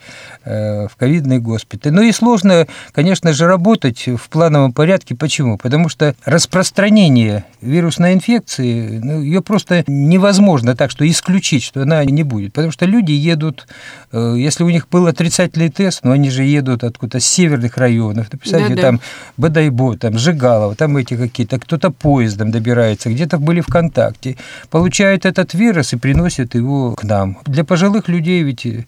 э, 0.45 0.89
в 0.89 0.97
ковидный 0.97 1.39
госпиталь. 1.39 1.93
Ну 1.93 2.03
и 2.03 2.13
сложно, 2.13 2.67
конечно 2.93 3.33
же, 3.35 3.47
работать 3.47 4.07
в 4.07 4.29
плановом 4.31 4.73
порядке. 4.73 5.15
Почему? 5.15 5.59
Потому 5.59 5.89
что 5.91 6.15
распространение 6.25 7.45
вирусной 7.61 8.15
инфекции, 8.15 9.01
ну, 9.03 9.21
ее 9.21 9.43
просто 9.43 9.66
просто 9.67 9.91
невозможно 9.91 10.77
так, 10.77 10.91
что 10.91 11.09
исключить, 11.09 11.63
что 11.63 11.83
она 11.83 12.05
не 12.05 12.23
будет. 12.23 12.53
Потому 12.53 12.73
что 12.73 12.87
люди 12.87 13.13
едут, 13.13 13.67
э, 14.13 14.35
если 14.39 14.65
у 14.65 14.71
них 14.71 14.89
был 14.89 15.07
отрицательный 15.07 15.69
тест, 15.69 16.05
но 16.05 16.13
они 16.13 16.31
же 16.31 16.45
едут 16.45 16.85
откуда-то 16.85 17.21
с 17.21 17.27
северных 17.27 17.77
районов, 17.77 18.33
написали 18.33 18.75
да, 18.75 18.83
там 18.83 18.97
да. 18.97 19.03
Бодайбо, 19.37 19.97
там 19.97 20.19
Жигалово, 20.19 20.75
там 20.75 20.97
эти 20.97 21.17
какие-то, 21.17 21.59
кто-то 21.59 21.91
поездом 21.91 22.51
добирается, 22.51 23.11
где-то 23.11 23.39
были 23.39 23.61
ВКонтакте, 23.61 24.37
получают 24.71 25.27
этот 25.27 25.55
вирус 25.55 25.93
и 25.93 25.97
приносят 25.97 26.55
его 26.55 26.95
к 26.95 27.05
нам. 27.05 27.39
Для 27.47 27.65
пожилых 27.65 28.09
людей 28.09 28.43
ведь 28.43 28.67
э, 28.67 28.85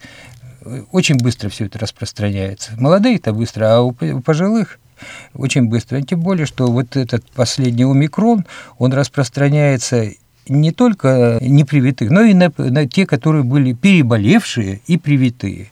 очень 0.92 1.16
быстро 1.16 1.48
все 1.48 1.66
это 1.66 1.78
распространяется. 1.78 2.72
Молодые 2.78 3.16
это 3.16 3.32
быстро, 3.32 3.76
а 3.76 3.80
у 3.80 3.92
пожилых 3.92 4.78
очень 5.34 5.68
быстро. 5.68 6.00
Тем 6.02 6.20
более, 6.20 6.46
что 6.46 6.66
вот 6.66 6.96
этот 6.96 7.24
последний 7.30 7.84
омикрон, 7.84 8.44
он 8.78 8.92
распространяется 8.92 10.10
не 10.48 10.72
только 10.72 11.38
непривитых, 11.40 12.10
но 12.10 12.22
и 12.22 12.34
на, 12.34 12.52
на 12.56 12.86
те, 12.86 13.06
которые 13.06 13.44
были 13.44 13.72
переболевшие 13.72 14.80
и 14.86 14.96
привитые. 14.96 15.70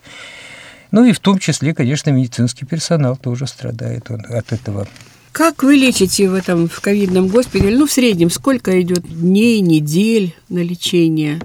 Ну 0.90 1.04
и 1.04 1.12
в 1.12 1.20
том 1.20 1.38
числе, 1.38 1.74
конечно, 1.74 2.10
медицинский 2.10 2.64
персонал 2.64 3.16
тоже 3.16 3.46
страдает 3.46 4.10
он 4.10 4.24
от 4.28 4.52
этого. 4.52 4.86
Как 5.36 5.62
вы 5.62 5.76
лечите 5.76 6.30
в 6.30 6.34
этом 6.34 6.66
в 6.66 6.80
ковидном 6.80 7.28
госпитале? 7.28 7.76
Ну, 7.76 7.86
в 7.86 7.92
среднем 7.92 8.30
сколько 8.30 8.80
идет 8.80 9.02
дней, 9.06 9.60
недель 9.60 10.34
на 10.48 10.60
лечение? 10.60 11.42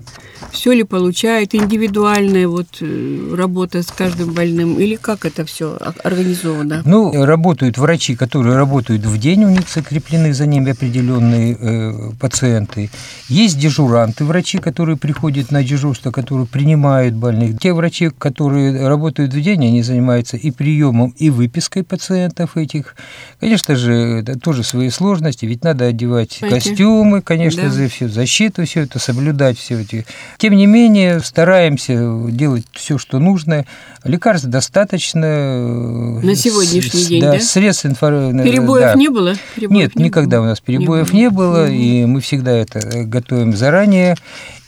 все 0.52 0.74
ли 0.74 0.84
получает, 0.84 1.56
индивидуальная 1.56 2.48
вот 2.48 2.68
э, 2.82 3.36
работа 3.36 3.84
с 3.84 3.88
каждым 3.88 4.34
больным, 4.34 4.80
или 4.80 4.96
как 4.96 5.26
это 5.26 5.46
все 5.46 5.78
организовано? 6.04 6.82
Ну, 6.86 7.26
работают 7.26 7.78
врачи, 7.78 8.16
которые 8.16 8.56
работают 8.56 9.06
в 9.06 9.18
день, 9.18 9.46
у 9.46 9.50
них 9.50 9.70
закреплены 9.70 10.34
за 10.34 10.46
ними 10.46 10.72
определенные 10.72 11.58
э, 11.60 12.12
пациенты. 12.20 12.90
Есть 13.28 13.60
дежуранты, 13.60 14.26
врачи, 14.26 14.58
которые 14.58 14.98
приходят 14.98 15.52
на 15.52 15.64
дежурство, 15.64 16.12
которые 16.12 16.48
принимают 16.48 17.16
больных. 17.16 17.60
Те 17.60 17.74
врачи, 17.74 18.10
которые 18.10 18.88
работают 18.88 19.34
в 19.34 19.42
день, 19.42 19.66
они 19.66 19.84
занимаются 19.84 20.38
и 20.38 20.52
приемом, 20.52 21.14
и 21.18 21.30
выпиской 21.30 21.84
пациентов 21.84 22.58
этих. 22.58 22.96
Конечно 23.40 23.76
же, 23.82 23.94
это 24.22 24.40
тоже 24.40 24.64
свои 24.64 24.90
сложности, 24.90 25.46
ведь 25.46 25.64
надо 25.64 25.86
одевать 25.86 26.38
Эти? 26.42 26.50
костюмы, 26.50 27.22
конечно, 27.22 27.64
да. 27.64 27.70
за 27.70 27.88
всю 27.90 28.08
защиту, 28.08 28.66
все 28.66 28.82
это 28.82 29.00
соблюдать, 29.00 29.58
все 29.58 29.82
эти 29.82 30.06
тем 30.38 30.56
не 30.56 30.66
менее, 30.66 31.20
стараемся 31.20 31.94
делать 32.30 32.66
все, 32.72 32.98
что 32.98 33.20
нужно. 33.20 33.66
Лекарств 34.04 34.48
достаточно. 34.48 35.26
Э, 35.26 36.20
На 36.24 36.36
сегодняшний 36.36 37.02
с, 37.02 37.08
день, 37.08 37.22
да? 37.22 37.34
да? 37.34 37.40
Средств 37.40 37.86
информации. 37.86 38.50
Перебоев 38.50 38.84
да. 38.84 38.94
не 38.96 39.10
было? 39.10 39.36
Перебоев 39.56 39.78
Нет, 39.78 39.96
не 39.96 40.06
никогда 40.06 40.38
было. 40.38 40.46
у 40.46 40.50
нас 40.50 40.60
перебоев 40.62 41.14
не 41.14 41.30
было, 41.30 41.68
не 41.68 41.68
было 41.68 41.68
угу. 41.68 41.74
и 41.74 42.06
мы 42.06 42.22
всегда 42.22 42.52
это 42.52 43.04
готовим 43.04 43.56
заранее. 43.56 44.16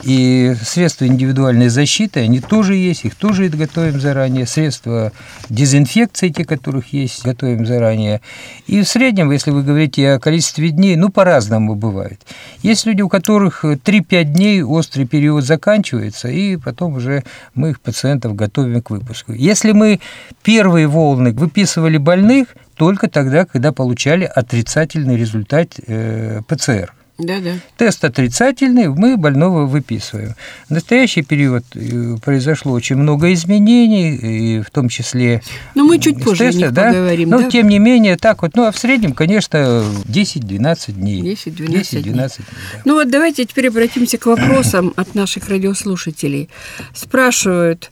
И 0.03 0.53
средства 0.61 1.05
индивидуальной 1.05 1.69
защиты, 1.69 2.19
они 2.19 2.41
тоже 2.41 2.75
есть, 2.75 3.05
их 3.05 3.15
тоже 3.15 3.47
готовим 3.47 4.01
заранее. 4.01 4.45
Средства 4.45 5.13
дезинфекции, 5.49 6.29
те, 6.29 6.43
которых 6.43 6.91
есть, 6.91 7.23
готовим 7.23 7.65
заранее. 7.65 8.21
И 8.67 8.81
в 8.81 8.87
среднем, 9.03 9.31
если 9.31 9.51
вы 9.51 9.63
говорите 9.63 10.11
о 10.11 10.19
количестве 10.19 10.69
дней, 10.69 10.95
ну, 10.95 11.09
по-разному 11.09 11.75
бывает. 11.75 12.21
Есть 12.61 12.85
люди, 12.85 13.01
у 13.01 13.09
которых 13.09 13.65
3-5 13.65 14.23
дней 14.23 14.61
острый 14.63 15.05
период 15.05 15.43
заканчивается, 15.43 16.29
и 16.29 16.55
потом 16.55 16.95
уже 16.95 17.23
мы 17.53 17.71
их 17.71 17.81
пациентов 17.81 18.33
готовим 18.33 18.81
к 18.81 18.91
выпуску. 18.91 19.33
Если 19.33 19.73
мы 19.73 19.99
первые 20.41 20.87
волны 20.87 21.33
выписывали 21.33 21.97
больных, 21.97 22.55
только 22.77 23.09
тогда, 23.09 23.43
когда 23.45 23.73
получали 23.73 24.23
отрицательный 24.23 25.17
результат 25.17 25.73
э, 25.85 26.39
ПЦР. 26.47 26.93
Да, 27.19 27.39
да. 27.39 27.59
Тест 27.77 28.03
отрицательный, 28.03 28.87
мы 28.87 29.17
больного 29.17 29.67
выписываем. 29.67 30.33
В 30.67 30.71
настоящий 30.71 31.21
период 31.21 31.63
э, 31.75 32.15
произошло 32.23 32.71
очень 32.71 32.95
много 32.95 33.31
изменений, 33.33 34.15
и 34.15 34.61
в 34.61 34.71
том 34.71 34.89
числе... 34.89 35.43
Но 35.75 35.83
мы 35.83 35.99
чуть 35.99 36.23
позже 36.23 36.51
теста, 36.51 36.71
да? 36.71 36.87
поговорим. 36.87 37.29
Но, 37.29 37.41
да? 37.41 37.49
тем 37.51 37.67
не 37.67 37.77
менее, 37.77 38.17
так 38.17 38.41
вот, 38.41 38.55
ну, 38.55 38.65
а 38.65 38.71
в 38.71 38.79
среднем, 38.79 39.13
конечно, 39.13 39.85
10-12 40.05 40.93
дней. 40.93 41.21
10-12 41.21 42.01
дней. 42.01 42.13
Да. 42.13 42.29
Ну 42.83 42.95
вот 42.95 43.11
давайте 43.11 43.45
теперь 43.45 43.67
обратимся 43.67 44.17
к 44.17 44.25
вопросам 44.25 44.91
от 44.95 45.13
наших 45.13 45.49
радиослушателей. 45.49 46.49
Спрашивают, 46.95 47.91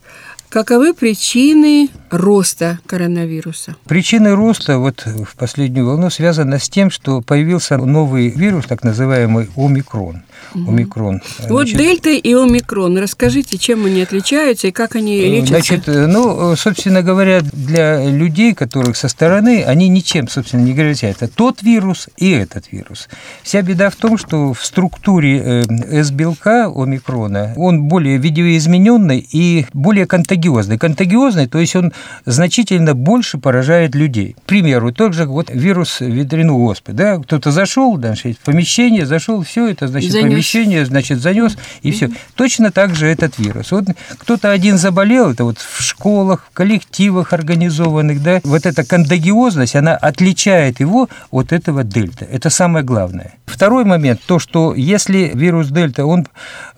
Каковы 0.52 0.94
причины 0.94 1.88
роста 2.10 2.80
коронавируса? 2.86 3.78
Причины 3.86 4.36
роста 4.36 4.80
вот 4.80 5.06
в 5.06 5.38
последнюю 5.38 5.86
волну 5.86 6.10
связаны 6.10 6.60
с 6.60 6.68
тем, 6.68 6.92
что 6.92 7.22
появился 7.22 7.78
новый 7.78 8.28
вирус, 8.28 8.66
так 8.66 8.84
называемый 8.84 9.50
омикрон. 9.56 10.24
Угу. 10.54 10.70
Омикрон. 10.70 11.22
Вот 11.48 11.70
Значит, 11.70 11.78
дельта 11.78 12.10
и 12.10 12.34
омикрон. 12.34 12.98
Расскажите, 12.98 13.58
чем 13.58 13.86
они 13.86 14.02
отличаются 14.02 14.68
и 14.68 14.72
как 14.72 14.96
они 14.98 15.22
лечатся? 15.22 15.78
Значит, 15.78 15.88
ну, 15.88 16.54
собственно 16.58 17.02
говоря, 17.02 17.40
для 17.42 18.04
людей, 18.04 18.54
которых 18.54 18.98
со 18.98 19.08
стороны, 19.08 19.64
они 19.64 19.88
ничем, 19.88 20.28
собственно, 20.28 20.64
не. 20.64 20.74
Это 20.82 21.30
тот 21.30 21.62
вирус 21.62 22.10
и 22.18 22.32
этот 22.32 22.74
вирус. 22.74 23.08
Вся 23.44 23.62
беда 23.62 23.90
в 23.90 23.96
том, 23.96 24.18
что 24.18 24.54
в 24.54 24.66
структуре 24.66 25.64
э, 25.64 26.04
С-белка 26.04 26.66
омикрона 26.66 27.54
он 27.56 27.84
более 27.84 28.18
видоизмененный 28.18 29.26
и 29.32 29.68
более 29.74 30.08
контагиозный 30.08 30.41
контагиозный. 30.42 30.78
Контагиозный, 30.78 31.48
то 31.48 31.60
есть 31.60 31.76
он 31.76 31.94
значительно 32.26 32.96
больше 32.96 33.38
поражает 33.38 33.96
людей. 33.96 34.36
К 34.44 34.48
примеру, 34.48 34.92
тот 34.92 35.14
же 35.14 35.26
вот 35.26 35.50
вирус 35.50 36.02
ветряной 36.02 36.56
оспы. 36.56 36.94
Да? 36.94 37.18
Кто-то 37.20 37.52
зашел, 37.52 37.98
значит, 37.98 38.38
в 38.38 38.46
помещение, 38.46 39.06
зашел, 39.06 39.44
все 39.44 39.68
это, 39.68 39.88
значит, 39.88 40.12
занес. 40.12 40.32
помещение, 40.32 40.86
значит, 40.86 41.20
занес, 41.20 41.58
и 41.84 41.92
все. 41.92 42.10
Точно 42.36 42.72
так 42.72 42.96
же 42.96 43.08
этот 43.08 43.38
вирус. 43.38 43.72
Вот 43.72 43.86
кто-то 44.18 44.52
один 44.52 44.78
заболел, 44.78 45.32
это 45.32 45.44
вот 45.44 45.58
в 45.60 45.82
школах, 45.82 46.46
в 46.50 46.54
коллективах 46.54 47.34
организованных, 47.34 48.24
да, 48.24 48.42
вот 48.44 48.66
эта 48.66 48.84
контагиозность, 48.84 49.76
она 49.76 49.96
отличает 49.96 50.80
его 50.80 51.10
от 51.32 51.52
этого 51.52 51.84
дельта. 51.84 52.26
Это 52.26 52.50
самое 52.50 52.84
главное. 52.84 53.34
Второй 53.46 53.84
момент, 53.86 54.22
то, 54.26 54.40
что 54.40 54.74
если 54.74 55.32
вирус 55.34 55.68
дельта, 55.68 56.06
он 56.06 56.26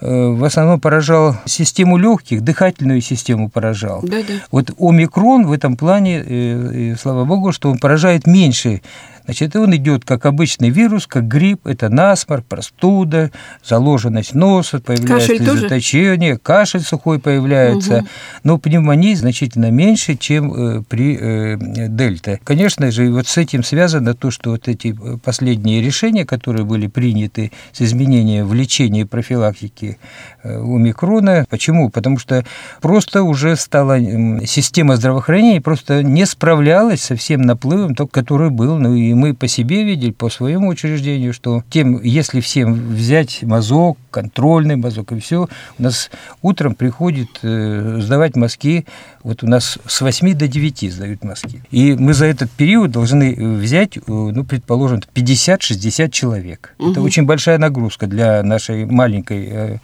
э, 0.02 0.08
в 0.08 0.44
основном 0.44 0.80
поражал 0.80 1.38
систему 1.46 1.98
легких, 1.98 2.42
дыхательную 2.42 3.00
систему 3.02 3.50
поражал. 3.54 4.02
Да, 4.04 4.18
да. 4.28 4.34
Вот 4.52 4.72
омикрон 4.78 5.46
в 5.46 5.52
этом 5.52 5.78
плане, 5.78 6.24
э, 6.26 6.96
слава 7.00 7.26
богу, 7.26 7.52
что 7.52 7.70
он 7.70 7.78
поражает 7.78 8.28
меньше 8.28 8.82
Значит, 9.26 9.56
он 9.56 9.74
идет 9.76 10.04
как 10.04 10.26
обычный 10.26 10.70
вирус, 10.70 11.08
как 11.08 11.28
грипп, 11.28 11.66
это 11.66 11.88
насморк, 11.88 12.46
простуда, 12.46 13.32
заложенность 13.64 14.34
носа, 14.34 14.80
появляется 14.80 15.38
кашель 15.38 15.46
заточение, 15.46 16.38
кашель 16.38 16.82
сухой 16.82 17.20
появляется, 17.20 18.00
угу. 18.00 18.08
но 18.44 18.58
пневмонии 18.58 19.14
значительно 19.14 19.72
меньше, 19.72 20.18
чем 20.18 20.54
э, 20.54 20.84
при 20.84 21.18
э, 21.20 21.58
дельта. 21.88 22.40
Конечно 22.44 22.92
же, 22.92 23.12
вот 23.12 23.28
с 23.28 23.38
этим 23.38 23.64
связано 23.64 24.14
то, 24.14 24.30
что 24.30 24.52
вот 24.52 24.68
эти 24.68 24.94
последние 25.24 25.82
решения, 25.82 26.26
которые 26.26 26.66
были 26.66 26.88
приняты 26.88 27.52
с 27.72 27.82
изменением 27.82 28.48
в 28.48 28.54
лечении 28.54 29.04
профилактики 29.04 29.98
э, 29.98 30.33
у 30.44 30.78
микрона. 30.78 31.46
Почему? 31.50 31.90
Потому 31.90 32.18
что 32.18 32.44
просто 32.82 33.24
уже 33.24 33.56
стала 33.56 34.00
система 34.46 34.96
здравоохранения 34.96 35.62
просто 35.62 36.04
не 36.04 36.26
справлялась 36.26 37.02
со 37.02 37.16
всем 37.16 37.42
наплывом, 37.42 37.96
который 37.96 38.50
был, 38.50 38.78
ну 38.78 38.96
и 38.96 39.14
мы 39.14 39.34
по 39.34 39.48
себе 39.48 39.84
видели, 39.84 40.12
по 40.12 40.30
своему 40.30 40.70
учреждению, 40.70 41.34
что 41.34 41.64
тем, 41.70 42.02
если 42.02 42.40
всем 42.40 42.74
взять 42.74 43.44
мазок, 43.44 43.98
контрольный 44.12 44.76
мазок 44.76 45.12
и 45.12 45.20
все, 45.20 45.48
у 45.80 45.84
нас 45.84 46.10
утром 46.42 46.76
приходит 46.76 47.30
э, 47.42 48.00
сдавать 48.02 48.36
мазки, 48.36 48.86
вот 49.24 49.44
у 49.44 49.48
нас 49.48 49.80
с 49.86 50.02
8 50.02 50.34
до 50.36 50.48
9 50.48 50.94
сдают 50.94 51.24
мазки. 51.24 51.62
И 51.72 51.94
мы 51.94 52.14
за 52.14 52.26
этот 52.26 52.52
период 52.52 52.92
должны 52.92 53.34
взять, 53.36 53.98
ну, 54.08 54.44
предположим, 54.44 55.02
50-60 55.14 56.10
человек. 56.12 56.76
Угу. 56.78 56.92
Это 56.92 57.02
очень 57.02 57.26
большая 57.26 57.58
нагрузка 57.58 58.08
для 58.08 58.44
нашей 58.44 58.86
маленькой 58.86 59.80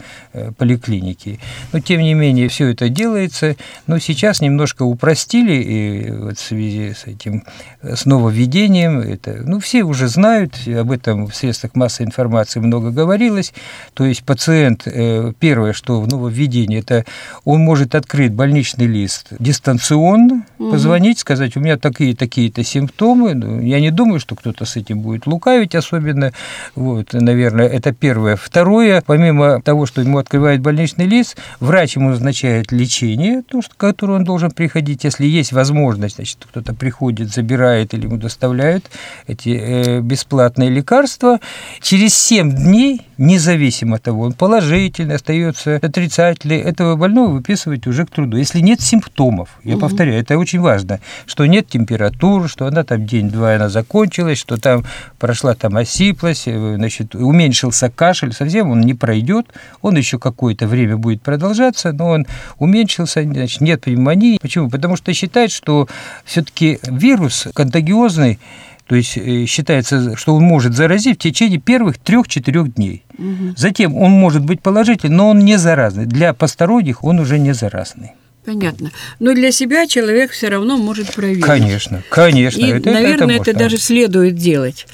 поликлиники. 0.58 1.39
Но, 1.72 1.79
тем 1.79 2.01
не 2.01 2.13
менее, 2.13 2.50
все 2.50 2.70
это 2.70 2.89
делается. 2.89 3.56
Но 3.88 4.00
сейчас 4.00 4.41
немножко 4.41 4.84
упростили 4.84 5.53
и 5.53 6.12
вот 6.12 6.38
в 6.38 6.41
связи 6.41 6.94
с 6.94 7.06
этим 7.06 7.44
с 7.82 8.06
нововведением. 8.06 9.00
Это, 9.00 9.41
ну, 9.46 9.60
все 9.60 9.84
уже 9.84 10.08
знают, 10.08 10.56
об 10.68 10.91
этом 10.91 11.27
в 11.27 11.36
средствах 11.36 11.75
массовой 11.75 12.08
информации 12.08 12.60
много 12.60 12.91
говорилось. 12.91 13.53
То 13.94 14.06
есть 14.06 14.24
пациент, 14.24 14.84
э, 14.86 15.34
первое, 15.39 15.74
что 15.74 16.01
в 16.01 16.08
нововведении, 16.08 16.79
это 16.79 17.06
он 17.46 17.62
может 17.62 17.96
открыть 17.96 18.34
больничный 18.34 18.86
лист 18.86 19.27
дистанционно, 19.39 20.46
угу. 20.58 20.72
позвонить, 20.72 21.20
сказать, 21.20 21.56
у 21.56 21.60
меня 21.60 21.77
такие 21.77 22.15
такие-то 22.15 22.63
симптомы. 22.63 23.34
Ну, 23.34 23.62
я 23.62 23.79
не 23.79 23.91
думаю, 23.91 24.20
что 24.20 24.36
кто-то 24.36 24.65
с 24.65 24.75
этим 24.75 25.00
будет 25.00 25.27
лукавить 25.27 25.75
особенно. 25.75 26.34
Вот, 26.75 27.13
наверное, 27.13 27.68
это 27.68 27.94
первое. 27.94 28.36
Второе, 28.36 29.01
помимо 29.06 29.62
того, 29.62 29.86
что 29.86 30.01
ему 30.01 30.20
открывает 30.39 30.62
больничный 30.62 31.05
лист, 31.05 31.38
врач 31.60 31.98
ему 31.98 32.12
назначает 32.12 32.72
лечение, 32.72 33.43
то, 33.43 33.62
что, 33.62 33.74
которое 33.75 34.13
он 34.13 34.24
должен 34.24 34.51
приходить, 34.51 35.03
если 35.03 35.25
есть 35.25 35.51
возможность, 35.51 36.15
значит, 36.15 36.38
кто-то 36.50 36.74
приходит, 36.74 37.29
забирает 37.29 37.93
или 37.93 38.03
ему 38.03 38.15
доставляют 38.15 38.89
эти 39.27 39.50
э, 39.50 40.00
бесплатные 40.00 40.69
лекарства. 40.69 41.39
Через 41.81 42.15
7 42.15 42.55
дней, 42.55 43.01
независимо 43.20 43.98
от 43.98 44.04
того, 44.04 44.24
он 44.24 44.34
положительный, 44.34 45.16
остается 45.16 45.76
отрицательный, 45.76 46.58
этого 46.58 46.96
больного 46.96 47.32
выписывать 47.32 47.86
уже 47.86 48.06
к 48.06 48.12
труду. 48.12 48.38
Если 48.38 48.62
нет 48.62 48.82
симптомов, 48.82 49.60
я 49.64 49.74
угу. 49.74 49.82
повторяю, 49.82 50.22
это 50.22 50.38
очень 50.38 50.62
важно, 50.62 51.00
что 51.26 51.46
нет 51.46 51.68
температуры, 51.68 52.48
что 52.48 52.66
она 52.66 52.84
там 52.84 53.06
день-два 53.06 53.56
она 53.56 53.70
закончилась, 53.70 54.40
что 54.40 54.58
там 54.58 54.86
прошла 55.20 55.54
там 55.54 55.76
осиплость, 55.76 56.48
э, 56.48 56.76
значит, 56.76 57.14
уменьшился 57.14 57.90
кашель, 57.90 58.32
совсем 58.32 58.72
он 58.72 58.82
не 58.82 58.94
пройдет, 58.94 59.48
он 59.82 59.98
еще 59.98 60.18
какое-то 60.18 60.66
время 60.66 60.96
будет 60.96 61.22
продолжаться, 61.22 61.92
но 61.92 62.10
он 62.10 62.26
уменьшился, 62.58 63.24
значит, 63.24 63.60
нет 63.60 63.82
пневмонии. 63.82 64.40
Почему? 64.42 64.70
Потому 64.70 64.96
что 64.96 65.14
считают, 65.14 65.52
что 65.52 65.90
все-таки 66.24 66.80
вирус 66.84 67.48
контагиозный, 67.54 68.40
то 68.89 68.96
есть 68.96 69.17
э, 69.17 69.46
считается, 69.46 70.17
что 70.17 70.34
он 70.34 70.43
может 70.43 70.74
заразить 70.74 71.17
в 71.17 71.22
течение 71.22 71.60
первых 71.60 72.00
трех-четырех 72.00 72.74
дней. 72.74 73.03
Угу. 73.19 73.53
Затем 73.55 73.96
он 73.96 74.10
может 74.10 74.43
быть 74.43 74.63
положительный, 74.63 75.15
но 75.15 75.29
он 75.29 75.39
не 75.46 75.60
заразный. 75.60 76.08
Для 76.08 76.34
посторонних 76.34 77.03
он 77.03 77.19
уже 77.19 77.38
не 77.38 77.53
заразный. 77.53 78.13
Понятно. 78.46 78.89
Но 79.19 79.36
для 79.36 79.51
себя 79.51 79.86
человек 79.86 80.31
все 80.31 80.50
равно 80.50 80.75
может 80.77 81.13
проверить. 81.13 81.43
Конечно, 81.43 82.01
конечно. 82.10 82.65
И, 82.65 82.69
это, 82.69 82.89
наверное, 82.89 83.36
это, 83.36 83.51
это 83.51 83.60
даже 83.60 83.77
следует 83.77 84.38
делать. 84.38 84.88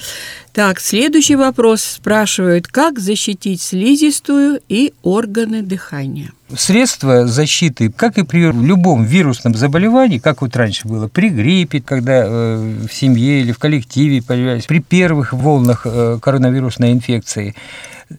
Так, 0.52 0.78
следующий 0.78 1.36
вопрос 1.36 1.82
спрашивают, 1.82 2.66
как 2.66 2.98
защитить 2.98 3.62
слизистую 3.62 4.60
и 4.68 4.92
органы 5.04 5.62
дыхания. 5.62 6.32
Средства 6.54 7.26
защиты, 7.26 7.90
как 7.90 8.18
и 8.18 8.22
при 8.22 8.50
любом 8.52 9.04
вирусном 9.04 9.54
заболевании, 9.54 10.18
как 10.18 10.42
вот 10.42 10.54
раньше 10.54 10.86
было, 10.86 11.08
при 11.08 11.28
гриппе, 11.28 11.80
когда 11.80 12.22
э, 12.24 12.86
в 12.88 12.92
семье 12.92 13.40
или 13.40 13.50
в 13.50 13.58
коллективе 13.58 14.22
появлялись, 14.22 14.66
при 14.66 14.78
первых 14.78 15.32
волнах 15.32 15.82
э, 15.84 16.18
коронавирусной 16.22 16.92
инфекции, 16.92 17.54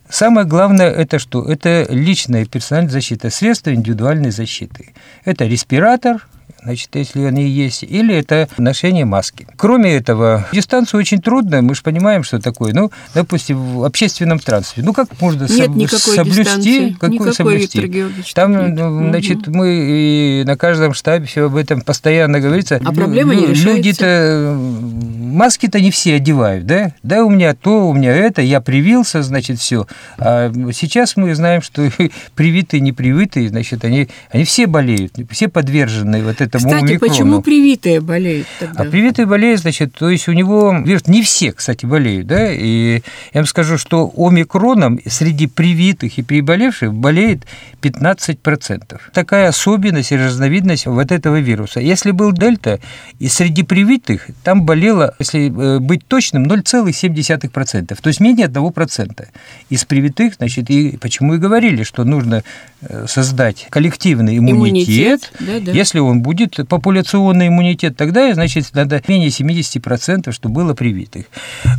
Самое 0.09 0.45
главное 0.45 0.89
это 0.91 1.17
что? 1.17 1.45
Это 1.45 1.87
личная 1.89 2.45
персональная 2.45 2.91
защита, 2.91 3.29
средства 3.29 3.73
индивидуальной 3.73 4.31
защиты. 4.31 4.93
Это 5.23 5.45
респиратор, 5.45 6.27
значит, 6.63 6.89
если 6.93 7.21
они 7.23 7.47
есть, 7.47 7.83
или 7.83 8.15
это 8.15 8.49
ношение 8.57 9.05
маски. 9.05 9.47
Кроме 9.55 9.95
этого, 9.95 10.47
дистанцию 10.51 10.99
очень 10.99 11.21
трудно, 11.21 11.61
мы 11.61 11.75
же 11.75 11.81
понимаем, 11.81 12.23
что 12.23 12.39
такое. 12.39 12.73
Ну, 12.73 12.91
допустим, 13.13 13.57
в 13.79 13.83
общественном 13.83 14.39
транспорте. 14.39 14.83
Ну, 14.85 14.93
как 14.93 15.09
можно 15.21 15.43
нет 15.43 15.91
соб- 15.91 16.15
соблюсти? 16.15 16.93
Какую 16.99 17.13
никакой, 17.13 17.33
соблюсти? 17.33 18.33
Там, 18.33 18.51
нет. 18.51 18.75
Ну, 18.77 19.09
значит, 19.09 19.47
угу. 19.47 19.57
мы 19.57 20.43
на 20.45 20.57
каждом 20.57 20.93
штабе 20.93 21.25
все 21.25 21.45
об 21.45 21.55
этом 21.55 21.81
постоянно 21.81 22.39
говорится. 22.39 22.79
А 22.83 22.91
проблема 22.91 23.35
не 23.35 23.47
решается. 23.47 23.67
Люди-то 23.67 24.57
маски-то 24.57 25.79
не 25.79 25.91
все 25.91 26.15
одевают, 26.15 26.65
да? 26.65 26.93
Да, 27.03 27.23
у 27.23 27.29
меня 27.29 27.53
то, 27.53 27.87
у 27.87 27.93
меня 27.93 28.13
это, 28.13 28.41
я 28.41 28.59
привился, 28.59 29.21
значит, 29.21 29.59
все. 29.59 29.87
А 30.17 30.51
сейчас 30.73 31.15
мы 31.15 31.33
знаем, 31.35 31.61
что 31.61 31.89
привитые, 32.35 32.81
непривитые, 32.81 33.49
значит, 33.49 33.85
они, 33.85 34.09
они 34.31 34.43
все 34.43 34.67
болеют, 34.67 35.13
все 35.29 35.47
подвержены 35.47 36.23
вот 36.23 36.41
этому 36.41 36.46
Кстати, 36.51 36.93
микрону. 36.93 36.99
почему 36.99 37.41
привитые 37.41 38.01
болеют 38.01 38.47
тогда? 38.59 38.83
А 38.83 38.85
привитые 38.85 39.25
болеют, 39.25 39.61
значит, 39.61 39.93
то 39.93 40.09
есть 40.09 40.27
у 40.27 40.33
него 40.33 40.75
вирус, 40.85 41.07
не 41.07 41.21
все, 41.21 41.51
кстати, 41.51 41.85
болеют, 41.85 42.27
да, 42.27 42.51
и 42.51 43.01
я 43.33 43.41
вам 43.41 43.45
скажу, 43.45 43.77
что 43.77 44.11
омикроном 44.15 44.99
среди 45.05 45.47
привитых 45.47 46.17
и 46.17 46.21
приболевших 46.23 46.93
болеет 46.93 47.45
15%. 47.81 48.99
Такая 49.13 49.49
особенность 49.49 50.11
и 50.11 50.17
разновидность 50.17 50.85
вот 50.85 51.11
этого 51.11 51.39
вируса. 51.39 51.79
Если 51.79 52.11
был 52.11 52.31
дельта, 52.31 52.79
и 53.19 53.27
среди 53.27 53.63
привитых 53.63 54.27
там 54.43 54.65
болело, 54.65 55.13
если 55.19 55.47
э, 55.47 55.79
быть 55.79 56.05
точным, 56.07 56.45
0,7%, 56.45 57.97
то 58.01 58.07
есть 58.07 58.19
менее 58.19 58.47
1%. 58.47 59.27
Из 59.69 59.85
привитых, 59.85 60.35
значит, 60.35 60.69
и 60.69 60.97
почему 60.97 61.35
и 61.35 61.37
говорили, 61.37 61.83
что 61.83 62.03
нужно 62.03 62.43
э, 62.81 63.05
создать 63.07 63.67
коллективный 63.69 64.37
иммунитет, 64.37 64.57
иммунитет 64.57 65.31
да, 65.39 65.59
да. 65.59 65.71
если 65.71 65.99
он 65.99 66.21
будет 66.21 66.36
популяционный 66.45 67.47
иммунитет, 67.47 67.97
тогда, 67.97 68.33
значит, 68.33 68.67
надо 68.73 69.01
менее 69.07 69.29
70%, 69.29 70.31
что 70.31 70.49
было 70.49 70.73
привитых. 70.73 71.25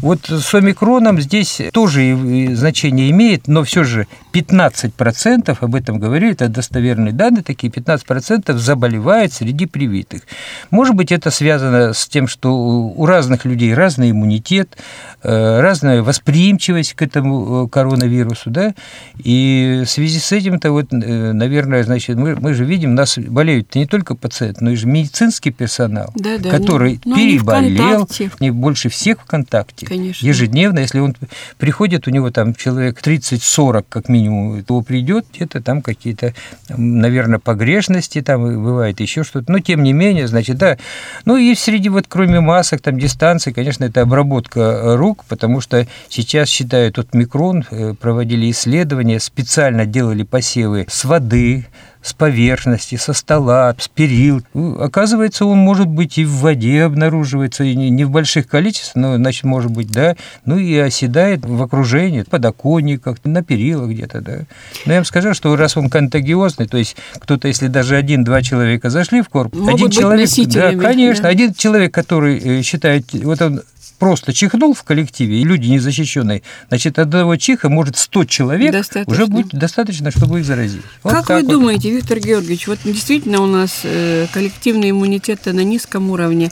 Вот 0.03 0.29
с 0.29 0.55
омикроном 0.55 1.21
здесь 1.21 1.61
тоже 1.73 2.55
значение 2.55 3.11
имеет, 3.11 3.49
но 3.49 3.64
все 3.64 3.85
же 3.85 4.07
15% 4.33 5.57
об 5.61 5.75
этом 5.75 5.99
говорили, 5.99 6.33
это 6.33 6.49
достоверные 6.49 7.12
данные, 7.12 7.42
такие 7.42 7.73
15% 7.73 8.57
заболевают 8.57 9.33
среди 9.33 9.66
привитых. 9.66 10.23
Может 10.71 10.94
быть, 10.94 11.12
это 11.12 11.31
связано 11.31 11.92
с 11.92 12.07
тем, 12.09 12.27
что 12.27 12.55
у 12.55 13.07
разных 13.07 13.44
людей 13.44 13.75
разный 13.75 14.11
иммунитет, 14.11 14.77
э, 15.23 15.61
разная 15.61 16.03
восприимчивость 16.03 16.94
к 16.94 17.03
этому 17.03 17.66
э, 17.66 17.68
коронавирусу, 17.68 18.51
да, 18.51 18.75
и 19.23 19.83
в 19.85 19.90
связи 19.90 20.18
с 20.18 20.33
этим-то 20.33 20.73
вот, 20.73 20.92
э, 20.92 21.33
наверное, 21.33 21.83
значит, 21.83 22.16
мы, 22.16 22.37
мы 22.37 22.55
же 22.55 22.64
видим, 22.64 22.94
нас 22.94 23.18
болеют 23.18 23.75
не 23.75 23.87
только 23.87 24.14
пациенты, 24.14 24.47
но 24.61 24.70
и 24.70 24.76
же 24.76 24.87
медицинский 24.87 25.50
персонал, 25.50 26.12
да, 26.14 26.38
да, 26.38 26.50
который 26.50 27.00
ну, 27.04 27.16
переболел, 27.16 28.08
не 28.40 28.50
больше 28.50 28.90
всех 28.90 29.22
в 29.22 29.24
контакте, 29.24 29.87
Конечно. 29.87 30.26
ежедневно, 30.26 30.80
если 30.80 31.00
он 31.00 31.16
приходит, 31.56 32.06
у 32.06 32.11
него 32.11 32.30
там 32.30 32.54
человек 32.54 33.00
30-40 33.00 33.87
как 33.88 34.08
минимум, 34.08 34.62
то 34.64 34.82
придет, 34.82 35.26
где-то 35.32 35.62
там 35.62 35.78
там 35.78 35.82
какие-то, 35.82 36.34
наверное, 36.68 37.38
погрешности, 37.38 38.20
там 38.20 38.42
бывает 38.62 39.00
еще 39.00 39.24
что-то. 39.24 39.50
Но 39.50 39.61
тем 39.61 39.82
не 39.82 39.92
менее, 39.92 40.28
значит, 40.28 40.58
да. 40.58 40.76
Ну 41.24 41.37
и 41.37 41.54
среди 41.54 41.88
вот 41.88 42.06
кроме 42.08 42.40
масок, 42.40 42.80
там 42.80 42.98
дистанции, 42.98 43.52
конечно, 43.52 43.84
это 43.84 44.02
обработка 44.02 44.96
рук, 44.96 45.24
потому 45.28 45.61
что 45.61 45.87
сейчас 46.08 46.48
считают, 46.48 46.96
вот 46.96 47.14
микрон 47.14 47.64
э, 47.70 47.94
проводили 47.94 48.50
исследования, 48.50 49.20
специально 49.20 49.87
делали 49.87 50.22
посевы 50.22 50.87
с 50.88 51.04
воды, 51.04 51.66
с 52.09 52.12
поверхности, 52.12 52.97
со 52.97 53.12
стола, 53.12 53.75
с 53.79 53.88
перил. 53.88 54.42
Ну, 54.55 54.81
оказывается, 54.81 55.44
он 55.44 55.59
может 55.59 55.87
быть 55.87 56.18
и 56.18 56.25
в 56.25 56.40
воде 56.40 56.83
обнаруживается, 56.83 57.64
и 57.64 57.75
не 57.75 58.05
в 58.05 58.11
больших 58.11 58.49
количествах, 58.49 58.97
но, 58.97 59.16
значит, 59.16 59.44
может 59.44 59.71
быть, 59.71 59.90
да, 59.90 60.16
ну 60.44 60.59
и 60.59 60.77
оседает 60.77 61.44
в 61.44 61.62
окружении, 61.62 62.23
подоконниках, 62.23 63.18
на 63.25 63.42
перилах 63.42 63.90
где-то, 63.90 64.21
да. 64.21 64.38
Но 64.87 64.92
я 64.92 64.99
вам 64.99 65.05
скажу, 65.05 65.35
что 65.35 65.55
раз 65.57 65.77
он 65.77 65.90
контагиозный, 65.90 66.66
то 66.66 66.79
есть 66.79 66.97
кто-то, 67.14 67.49
если 67.49 67.68
даже 67.68 67.97
один-два 67.97 68.42
человека 68.42 68.90
зашли 68.90 69.23
в 69.23 69.29
корпус, 69.29 69.61
Могут 69.61 69.75
один 69.75 69.90
человек, 69.90 70.31
да, 70.49 70.73
конечно, 70.73 71.25
да. 71.25 71.29
один 71.29 71.55
человек, 71.55 71.92
который 71.92 72.38
э, 72.38 72.62
считает, 72.62 73.12
вот 73.12 73.42
он 73.42 73.62
просто 73.98 74.32
чихнул 74.32 74.74
в 74.74 74.82
коллективе, 74.84 75.40
и 75.40 75.44
люди 75.44 75.68
незащищенные, 75.68 76.42
значит, 76.68 76.98
одного 76.98 77.37
чиха 77.37 77.68
может 77.68 77.96
100 77.96 78.24
человек 78.24 78.72
достаточно. 78.72 79.12
уже 79.12 79.26
будет 79.26 79.48
достаточно, 79.48 80.11
чтобы 80.11 80.40
их 80.40 80.44
заразить. 80.44 80.82
Вот 81.02 81.12
как 81.12 81.28
вы 81.28 81.42
вот. 81.42 81.50
думаете, 81.50 81.90
Виктор 81.90 82.18
Георгиевич, 82.18 82.66
вот 82.68 82.78
действительно 82.84 83.42
у 83.42 83.46
нас 83.46 83.80
э, 83.84 84.26
коллективный 84.32 84.90
иммунитет 84.90 85.46
на 85.46 85.64
низком 85.64 86.11
уровне, 86.11 86.50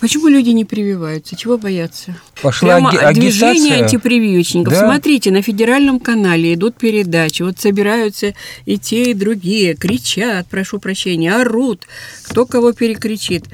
Почему 0.00 0.28
люди 0.28 0.50
не 0.50 0.66
прививаются? 0.66 1.34
Чего 1.34 1.56
боятся? 1.56 2.14
Пошла 2.42 2.74
Прямо 2.74 2.90
аги- 2.90 3.14
движение 3.14 3.84
антипрививочников. 3.84 4.74
Да? 4.74 4.80
Смотрите, 4.80 5.30
на 5.30 5.40
федеральном 5.40 5.98
канале 5.98 6.52
идут 6.52 6.76
передачи. 6.76 7.42
Вот 7.42 7.58
собираются 7.58 8.34
и 8.66 8.76
те, 8.76 9.12
и 9.12 9.14
другие, 9.14 9.74
кричат, 9.74 10.46
прошу 10.48 10.78
прощения, 10.78 11.34
орут, 11.34 11.86
кто 12.24 12.44
кого 12.44 12.72
перекричит. 12.72 13.46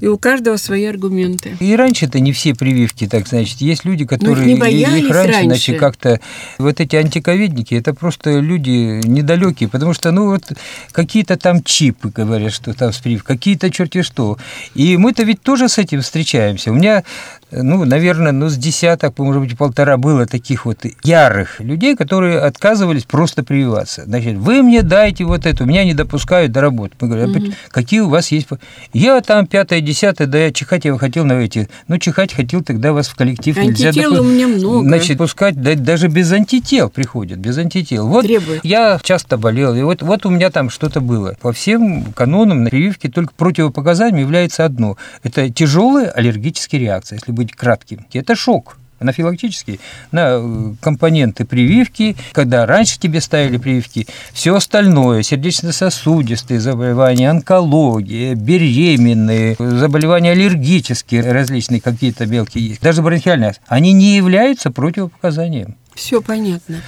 И 0.00 0.06
у 0.06 0.18
каждого 0.18 0.56
свои 0.56 0.84
аргументы. 0.84 1.56
И 1.60 1.74
раньше-то 1.74 2.20
не 2.20 2.32
все 2.32 2.54
прививки, 2.54 3.06
так 3.06 3.26
значит. 3.26 3.60
Есть 3.60 3.84
люди, 3.84 4.04
которые 4.06 4.46
не 4.46 4.54
боялись 4.54 5.04
их 5.04 5.10
раньше, 5.10 5.32
раньше. 5.32 5.48
значит, 5.48 5.78
как-то... 5.78 6.20
Вот 6.58 6.80
эти 6.80 6.96
антиковидники, 6.96 7.74
это 7.74 7.94
просто 7.94 8.38
люди 8.38 9.00
недалекие, 9.06 9.68
потому 9.68 9.92
что, 9.94 10.10
ну, 10.12 10.26
вот 10.26 10.44
какие-то 10.92 11.36
там 11.36 11.62
чипы, 11.62 12.10
говорят, 12.14 12.52
что 12.52 12.72
там 12.74 12.92
с 12.92 12.98
прививкой, 12.98 13.36
какие-то 13.36 13.70
черти 13.70 14.02
что. 14.02 14.38
И 14.74 14.96
мы-то 14.96 15.22
ведь 15.24 15.42
тоже 15.42 15.68
с 15.68 15.78
этим 15.78 16.02
встречаемся. 16.02 16.70
У 16.70 16.74
меня 16.74 17.04
ну, 17.50 17.84
наверное, 17.84 18.32
ну, 18.32 18.48
с 18.48 18.56
десяток, 18.56 19.18
может 19.18 19.42
быть, 19.42 19.56
полтора 19.56 19.96
было 19.96 20.26
таких 20.26 20.66
вот 20.66 20.84
ярых 21.02 21.60
людей, 21.60 21.96
которые 21.96 22.40
отказывались 22.40 23.04
просто 23.04 23.42
прививаться. 23.42 24.04
Значит, 24.04 24.36
вы 24.36 24.62
мне 24.62 24.82
дайте 24.82 25.24
вот 25.24 25.46
это, 25.46 25.64
меня 25.64 25.84
не 25.84 25.94
допускают 25.94 26.52
до 26.52 26.60
работы. 26.60 26.94
Мы 27.00 27.08
говорим, 27.08 27.30
угу. 27.30 27.52
какие 27.70 28.00
у 28.00 28.08
вас 28.08 28.30
есть... 28.32 28.48
Я 28.92 29.20
там 29.20 29.46
пятое, 29.46 29.80
десятое, 29.80 30.26
да 30.26 30.38
я 30.38 30.52
чихать 30.52 30.84
я 30.84 30.96
хотел 30.98 31.24
на 31.24 31.34
эти... 31.34 31.68
Ну, 31.88 31.98
чихать 31.98 32.32
хотел, 32.32 32.62
тогда 32.62 32.92
вас 32.92 33.08
в 33.08 33.16
коллектив 33.16 33.56
Антител 33.56 33.86
нельзя... 33.86 34.02
Допу... 34.02 34.22
у 34.22 34.24
меня 34.24 34.48
много. 34.48 34.86
Значит, 34.86 35.18
пускать 35.18 35.60
да, 35.60 35.74
даже 35.74 36.08
без 36.08 36.30
антител 36.32 36.90
приходят, 36.90 37.38
без 37.38 37.56
антител. 37.58 38.08
Вот 38.08 38.26
Требует. 38.26 38.64
я 38.64 38.98
часто 39.02 39.38
болел, 39.38 39.74
и 39.74 39.82
вот, 39.82 40.02
вот 40.02 40.26
у 40.26 40.30
меня 40.30 40.50
там 40.50 40.70
что-то 40.70 41.00
было. 41.00 41.34
По 41.40 41.52
всем 41.52 42.12
канонам 42.12 42.64
на 42.64 42.70
прививке 42.70 43.08
только 43.08 43.32
противопоказанием 43.36 44.20
является 44.20 44.64
одно. 44.64 44.96
Это 45.22 45.50
тяжелая 45.50 46.10
аллергическая 46.10 46.80
реакция. 46.80 47.16
Если 47.16 47.32
быть 47.38 47.52
кратким. 47.52 48.06
Это 48.12 48.36
шок 48.36 48.76
анафилактический 49.00 49.80
на 50.12 50.38
э, 50.40 50.74
компоненты 50.80 51.44
прививки, 51.44 52.16
когда 52.32 52.66
раньше 52.66 52.98
тебе 52.98 53.20
ставили 53.20 53.56
прививки, 53.56 54.06
все 54.32 54.54
остальное, 54.54 55.22
сердечно-сосудистые 55.22 56.60
заболевания, 56.60 57.30
онкология, 57.30 58.34
беременные, 58.34 59.56
заболевания 59.58 60.32
аллергические, 60.32 61.30
различные 61.32 61.80
какие-то 61.80 62.26
мелкие 62.26 62.68
есть, 62.68 62.80
даже 62.80 63.02
бронхиальные, 63.02 63.54
они 63.66 63.92
не 63.92 64.16
являются 64.16 64.70
противопоказанием. 64.70 65.76
Все 65.94 66.20
понятно. 66.20 66.82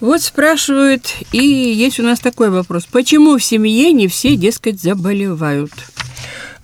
Вот 0.00 0.22
спрашивают, 0.22 1.12
и 1.32 1.38
есть 1.38 1.98
у 1.98 2.04
нас 2.04 2.20
такой 2.20 2.50
вопрос. 2.50 2.86
Почему 2.86 3.36
в 3.36 3.42
семье 3.42 3.92
не 3.92 4.06
все, 4.06 4.36
дескать, 4.36 4.80
заболевают? 4.80 5.72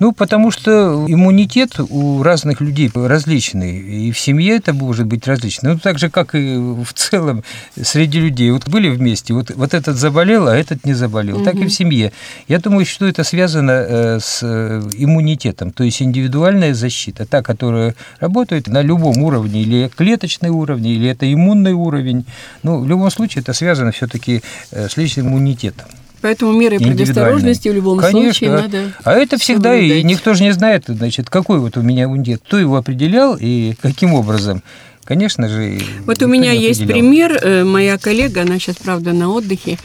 Ну, 0.04 0.12
потому 0.12 0.50
что 0.50 1.06
иммунитет 1.08 1.80
у 1.80 2.22
разных 2.22 2.60
людей 2.60 2.90
различный, 2.94 3.78
и 3.78 4.12
в 4.12 4.18
семье 4.18 4.56
это 4.56 4.74
может 4.74 5.06
быть 5.06 5.26
различно. 5.26 5.72
Ну, 5.72 5.78
так 5.78 5.98
же, 5.98 6.10
как 6.10 6.34
и 6.34 6.58
в 6.58 6.92
целом 6.92 7.42
среди 7.80 8.20
людей. 8.20 8.50
Вот 8.50 8.68
были 8.68 8.90
вместе, 8.90 9.32
вот, 9.32 9.50
вот 9.54 9.72
этот 9.72 9.96
заболел, 9.96 10.46
а 10.46 10.54
этот 10.54 10.84
не 10.84 10.92
заболел. 10.92 11.36
Угу. 11.36 11.44
Так 11.46 11.54
и 11.54 11.64
в 11.64 11.70
семье. 11.72 12.12
Я 12.48 12.58
думаю, 12.58 12.84
что 12.84 13.06
это 13.06 13.24
связано 13.24 13.70
э, 13.70 14.18
с 14.20 14.40
э, 14.42 14.82
иммунитетом, 14.92 15.70
то 15.70 15.84
есть 15.84 16.02
индивидуальная 16.02 16.74
защита, 16.74 17.24
та, 17.24 17.40
которая 17.40 17.94
работает 18.20 18.66
на 18.66 18.82
любом 18.82 19.22
уровне, 19.22 19.62
или 19.62 19.88
клеточный 19.88 20.50
уровень, 20.50 20.88
или 20.88 21.08
это 21.08 21.32
иммунный 21.32 21.72
уровень. 21.72 22.26
Ну, 22.62 22.80
в 22.80 22.86
любом 22.86 23.10
случае, 23.10 23.40
это 23.40 23.54
связано 23.54 23.90
все-таки 23.90 24.42
э, 24.70 24.86
с 24.86 24.98
личным 24.98 25.28
иммунитетом. 25.28 25.86
Поэтому 26.24 26.52
меры 26.52 26.78
предосторожности 26.78 27.68
в 27.68 27.74
любом 27.74 27.98
Конечно. 27.98 28.32
случае 28.32 28.50
надо. 28.50 28.92
А 29.04 29.12
это 29.12 29.36
всегда, 29.36 29.74
и 29.74 30.02
никто 30.02 30.32
же 30.32 30.42
не 30.42 30.52
знает, 30.52 30.84
значит, 30.86 31.28
какой 31.28 31.58
вот 31.58 31.76
у 31.76 31.82
меня 31.82 32.04
иммунитет, 32.04 32.40
кто 32.46 32.58
его 32.58 32.76
определял 32.76 33.36
и 33.38 33.74
каким 33.82 34.14
образом. 34.14 34.62
Конечно 35.04 35.50
же. 35.50 35.78
Вот 36.06 36.22
у 36.22 36.26
меня 36.26 36.52
есть 36.52 36.86
пример. 36.86 37.38
Э, 37.42 37.64
моя 37.64 37.98
коллега, 37.98 38.40
она 38.40 38.58
сейчас, 38.58 38.76
правда, 38.76 39.12
на 39.12 39.28
отдыхе, 39.28 39.76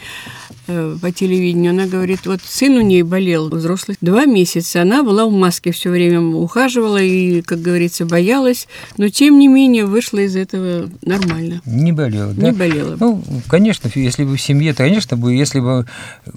по 1.01 1.11
телевидению, 1.11 1.71
она 1.71 1.85
говорит, 1.85 2.25
вот 2.25 2.39
сын 2.43 2.73
у 2.73 2.81
нее 2.81 3.03
болел, 3.03 3.49
взрослый, 3.49 3.97
два 4.01 4.25
месяца, 4.25 4.81
она 4.81 5.03
была 5.03 5.25
в 5.25 5.31
маске 5.31 5.71
все 5.71 5.89
время, 5.89 6.21
ухаживала 6.21 6.97
и, 6.97 7.41
как 7.41 7.61
говорится, 7.61 8.05
боялась, 8.05 8.67
но 8.97 9.09
тем 9.09 9.39
не 9.39 9.47
менее 9.47 9.85
вышла 9.85 10.19
из 10.19 10.35
этого 10.35 10.89
нормально. 11.01 11.61
Не 11.65 11.91
болела, 11.91 12.33
да? 12.33 12.47
Не 12.47 12.51
болела. 12.51 12.97
Ну, 12.99 13.23
конечно, 13.47 13.89
если 13.93 14.23
бы 14.23 14.37
в 14.37 14.41
семье, 14.41 14.73
то, 14.73 14.83
конечно, 14.83 15.17
бы, 15.17 15.33
если 15.33 15.59
бы 15.59 15.85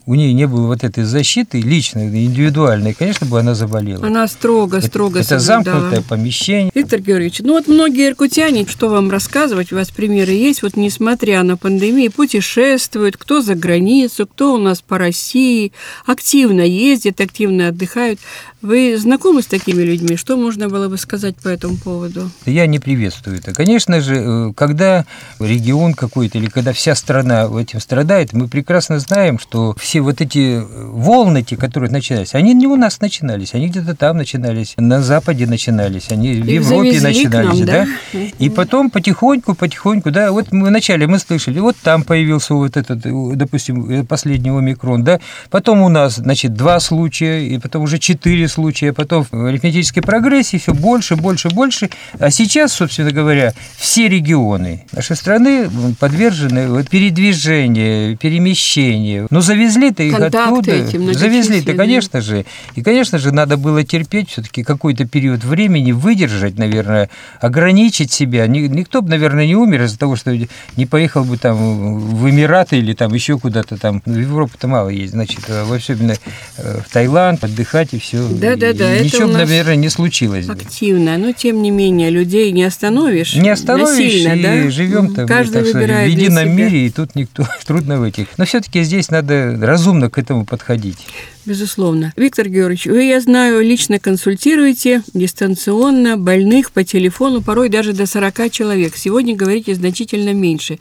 у 0.07 0.15
нее 0.15 0.33
не 0.33 0.47
было 0.47 0.67
вот 0.67 0.85
этой 0.85 1.05
защиты 1.05 1.61
личной, 1.61 2.09
индивидуальной, 2.09 2.95
конечно 2.95 3.27
бы 3.27 3.39
она 3.39 3.55
заболела. 3.55 4.07
Она 4.07 4.27
строго, 4.29 4.81
строго 4.81 5.21
Это, 5.21 5.37
это 5.37 5.39
замкнутое 5.39 6.03
помещение. 6.03 6.71
Виктор 6.75 7.01
Георгиевич, 7.01 7.41
ну 7.41 7.55
вот 7.55 7.69
многие 7.69 8.09
иркутяне, 8.09 8.67
что 8.67 8.89
вам 8.89 9.11
рассказывать, 9.11 9.73
у 9.73 9.77
вас 9.77 9.91
примеры 9.91 10.33
есть, 10.33 10.63
вот 10.63 10.77
несмотря 10.77 11.43
на 11.43 11.57
пандемию, 11.57 12.11
путешествуют, 12.11 13.17
кто 13.17 13.43
за 13.43 13.55
границу, 13.55 13.83
границу, 13.83 14.22
кто 14.27 14.55
у 14.55 14.59
нас 14.59 14.83
по 14.83 14.99
России, 14.99 15.73
активно 16.07 16.63
ездит, 16.63 17.21
активно 17.21 17.69
отдыхают. 17.69 18.21
Вы 18.63 18.97
знакомы 18.97 19.43
с 19.43 19.47
такими 19.47 19.83
людьми? 19.83 20.17
Что 20.17 20.37
можно 20.37 20.69
было 20.69 20.89
бы 20.89 20.97
сказать 20.97 21.35
по 21.35 21.49
этому 21.49 21.77
поводу? 21.77 22.31
Я 22.47 22.67
не 22.67 22.79
приветствую 22.79 23.39
это. 23.39 23.53
Конечно 23.53 24.01
же, 24.01 24.15
э, 24.15 24.53
когда 24.55 25.05
регион 25.41 25.95
какой-то 25.95 26.39
или 26.39 26.47
когда 26.47 26.73
вся 26.73 26.95
страна 26.95 27.49
этим 27.61 27.81
страдает, 27.81 28.33
мы 28.33 28.47
прекрасно 28.47 29.01
знаем, 29.01 29.41
что 29.41 29.75
все 29.81 30.01
вот 30.01 30.21
эти 30.21 30.61
э, 30.61 30.65
волны, 30.65 31.43
те, 31.43 31.57
которые 31.57 31.91
начинались, 31.91 32.35
они 32.35 32.55
не 32.55 32.69
у 32.69 32.77
нас 32.77 33.01
начинались, 33.01 33.53
они 33.55 33.67
где-то 33.67 33.97
там 33.97 34.17
начинались, 34.17 34.75
на 34.77 35.03
Западе 35.03 35.49
начинались, 35.49 36.13
они 36.13 36.41
в 36.41 36.47
Европе 36.47 37.01
начинались, 37.01 37.59
нам, 37.59 37.67
да? 37.67 37.87
да? 38.13 38.21
И 38.39 38.49
потом 38.49 38.91
потихоньку, 38.91 39.57
потихоньку, 39.57 40.13
да, 40.13 40.31
вот 40.31 40.53
мы 40.53 40.69
вначале 40.69 41.09
мы 41.09 41.19
слышали, 41.19 41.59
вот 41.59 41.75
там 41.83 42.05
появился 42.05 42.55
вот 42.55 42.77
этот, 42.77 43.05
э, 43.07 43.11
допустим, 43.35 44.07
последний 44.07 44.51
омикрон, 44.51 45.03
да, 45.03 45.19
потом 45.51 45.83
у 45.83 45.89
нас, 45.89 46.15
значит, 46.15 46.55
два 46.55 46.79
случая, 46.79 47.41
и 47.41 47.59
потом 47.59 47.83
уже 47.83 47.99
четыре 47.99 48.52
случая, 48.53 48.93
потом 48.93 49.27
в 49.31 49.47
арифметической 49.47 50.03
прогрессии 50.03 50.59
все 50.59 50.75
больше, 50.75 51.17
больше, 51.17 51.49
больше. 51.49 51.91
А 52.19 52.31
сейчас, 52.31 52.73
собственно 52.73 53.11
говоря, 53.11 53.53
все 53.77 54.09
регионы 54.09 54.85
нашей 54.93 55.17
страны 55.17 55.69
подвержены 55.99 56.85
передвижению, 56.85 58.17
перемещению. 58.17 59.27
Но 59.31 59.41
завезли-то 59.41 60.03
их 60.03 60.15
оттуда. 60.15 60.87
Завезли-то, 61.15 61.75
конечно 61.75 62.21
же. 62.21 62.45
И, 62.75 62.83
конечно 62.83 63.19
же, 63.19 63.33
надо 63.33 63.57
было 63.57 63.83
терпеть 63.85 64.31
все-таки 64.31 64.63
какой-то 64.63 65.07
период 65.07 65.45
времени, 65.45 65.93
выдержать, 65.93 66.59
наверное, 66.59 67.09
ограничить 67.41 68.13
себя. 68.13 68.47
Никто 68.47 69.03
бы, 69.03 69.09
наверное, 69.09 69.47
не 69.47 69.57
умер 69.57 69.83
из-за 69.85 69.99
того, 69.99 70.17
что 70.17 70.37
не 70.77 70.87
поехал 70.87 71.25
бы 71.25 71.37
там 71.37 71.99
в 71.99 72.29
Эмираты 72.29 72.79
или 72.79 72.93
там 72.93 73.13
еще 73.15 73.39
куда-то 73.39 73.77
там. 73.77 74.03
В 74.05 74.19
Европу-то 74.19 74.69
мало 74.69 74.89
есть, 74.89 75.13
значит, 75.13 75.41
особенно 75.49 76.15
э, 76.57 76.81
в 76.87 76.93
Таиланд 76.93 77.43
отдыхать 77.45 77.95
и 77.95 77.99
все. 77.99 78.23
Да, 78.43 78.57
да, 78.57 78.73
да. 78.73 78.99
Ничего, 78.99 79.29
бы, 79.29 79.35
наверное, 79.35 79.77
не 79.77 79.89
случилось. 79.89 80.49
Активно, 80.49 81.17
но 81.19 81.33
тем 81.33 81.63
не 81.63 81.71
менее 81.71 82.11
людей 82.11 82.51
не 82.53 82.65
остановишь. 82.65 83.35
Не 83.35 83.49
остановишь, 83.49 83.89
насильно, 83.91 84.33
и 84.33 84.43
да? 84.43 84.71
живем 84.71 85.15
там 85.15 85.27
Каждый 85.27 85.65
так 85.65 85.73
выбирает 85.73 86.13
в 86.13 86.17
едином 86.17 86.51
мире, 86.51 86.87
и 86.87 86.91
тут 86.91 87.15
никто 87.15 87.47
трудно 87.67 87.99
в 87.99 88.03
этих. 88.03 88.27
Но 88.37 88.45
все-таки 88.45 88.83
здесь 88.83 89.11
надо 89.11 89.57
разумно 89.61 90.11
к 90.11 90.19
этому 90.19 90.45
подходить. 90.45 90.99
Безусловно. 91.45 92.13
Виктор 92.17 92.49
Георгиевич, 92.49 92.87
вы, 92.87 93.05
я 93.05 93.21
знаю, 93.21 93.63
лично 93.63 93.99
консультируете 93.99 95.03
дистанционно 95.13 96.17
больных 96.17 96.71
по 96.71 96.85
телефону, 96.85 97.43
порой 97.43 97.69
даже 97.69 97.93
до 97.93 98.07
40 98.07 98.51
человек. 98.51 98.97
Сегодня 98.97 99.35
говорите 99.35 99.75
значительно 99.75 100.33
меньше. 100.33 100.79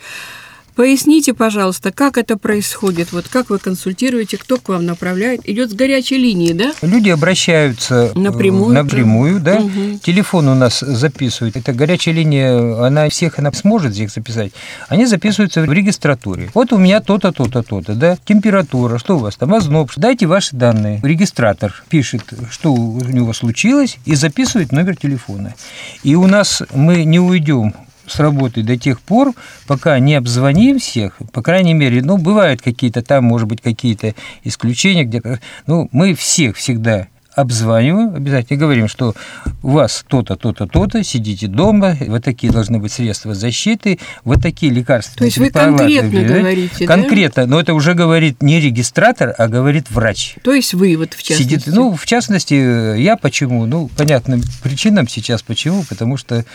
Поясните, 0.76 1.34
пожалуйста, 1.34 1.92
как 1.92 2.18
это 2.18 2.38
происходит? 2.38 3.12
Вот 3.12 3.28
как 3.28 3.50
вы 3.50 3.60
консультируете, 3.60 4.38
кто 4.38 4.58
к 4.58 4.70
вам 4.70 4.86
направляет? 4.86 5.48
Идет 5.48 5.72
с 5.72 5.74
горячей 5.74 6.18
линии, 6.18 6.54
да? 6.54 6.72
Люди 6.82 7.10
обращаются 7.10 8.12
э, 8.16 8.20
напрямую, 8.20 8.74
напрямую 8.74 9.40
да? 9.40 9.58
Угу. 9.58 10.00
Телефон 10.04 10.48
у 10.48 10.56
нас 10.56 10.80
записывают. 10.80 11.58
Это 11.58 11.74
горячая 11.74 12.16
линия, 12.16 12.86
она 12.86 13.10
всех 13.10 13.38
она 13.40 13.52
сможет 13.52 13.94
всех 13.94 14.12
записать. 14.12 14.54
Они 14.88 15.06
записываются 15.06 15.62
в 15.62 15.72
регистратуре. 15.72 16.50
Вот 16.54 16.72
у 16.72 16.78
меня 16.78 17.02
то-то, 17.02 17.32
то-то, 17.32 17.64
то-то, 17.64 17.94
да? 17.94 18.18
Температура, 18.26 18.98
что 18.98 19.18
у 19.18 19.20
вас 19.20 19.36
там, 19.36 19.54
озноб. 19.54 19.92
Дайте 19.98 20.26
ваши 20.26 20.56
данные. 20.56 21.00
Регистратор 21.04 21.84
пишет, 21.90 22.24
что 22.50 22.74
у 22.74 23.00
него 23.02 23.34
случилось, 23.34 23.98
и 24.06 24.16
записывает 24.16 24.72
номер 24.72 24.96
телефона. 24.96 25.54
И 26.04 26.16
у 26.16 26.28
нас 26.28 26.64
мы 26.74 27.04
не 27.04 27.20
уйдем 27.20 27.74
с 28.12 28.20
работы 28.20 28.64
до 28.64 28.78
тех 28.78 29.02
пор, 29.02 29.34
пока 29.68 29.98
не 30.00 30.16
обзвоним 30.16 30.80
всех, 30.80 31.18
по 31.32 31.42
крайней 31.42 31.74
мере, 31.74 32.02
ну, 32.02 32.18
бывают 32.18 32.62
какие-то 32.62 33.02
там, 33.02 33.26
может 33.26 33.48
быть, 33.48 33.62
какие-то 33.62 34.16
исключения, 34.44 35.04
где 35.04 35.22
ну, 35.68 35.90
мы 35.92 36.14
всех 36.14 36.58
всегда 36.58 37.08
обзваниваем, 37.34 38.16
обязательно 38.16 38.60
говорим, 38.60 38.88
что 38.88 39.14
у 39.64 39.72
вас 39.72 40.04
то-то, 40.08 40.36
то-то, 40.36 40.68
то-то, 40.68 41.04
сидите 41.04 41.48
дома, 41.48 41.96
вот 42.08 42.24
такие 42.24 42.52
должны 42.52 42.80
быть 42.80 42.92
средства 42.92 43.34
защиты, 43.34 44.00
вот 44.24 44.42
такие 44.42 44.72
лекарства. 44.72 45.18
То 45.18 45.26
есть 45.26 45.38
вы 45.38 45.50
конкретно 45.50 46.22
говорите, 46.24 46.86
Конкретно, 46.86 47.44
да? 47.44 47.50
но 47.50 47.60
это 47.60 47.74
уже 47.74 47.94
говорит 47.94 48.42
не 48.42 48.60
регистратор, 48.60 49.34
а 49.38 49.48
говорит 49.48 49.90
врач. 49.90 50.36
То 50.44 50.54
есть 50.54 50.74
вы 50.74 50.98
вот 50.98 51.14
в 51.14 51.24
частности? 51.24 51.44
Сидит, 51.44 51.68
ну, 51.68 51.96
в 51.96 52.06
частности, 52.06 52.98
я 53.00 53.16
почему? 53.16 53.66
Ну, 53.66 53.90
понятным 53.96 54.42
причинам 54.62 55.08
сейчас 55.08 55.42
почему, 55.42 55.84
потому 55.88 56.18
что 56.18 56.46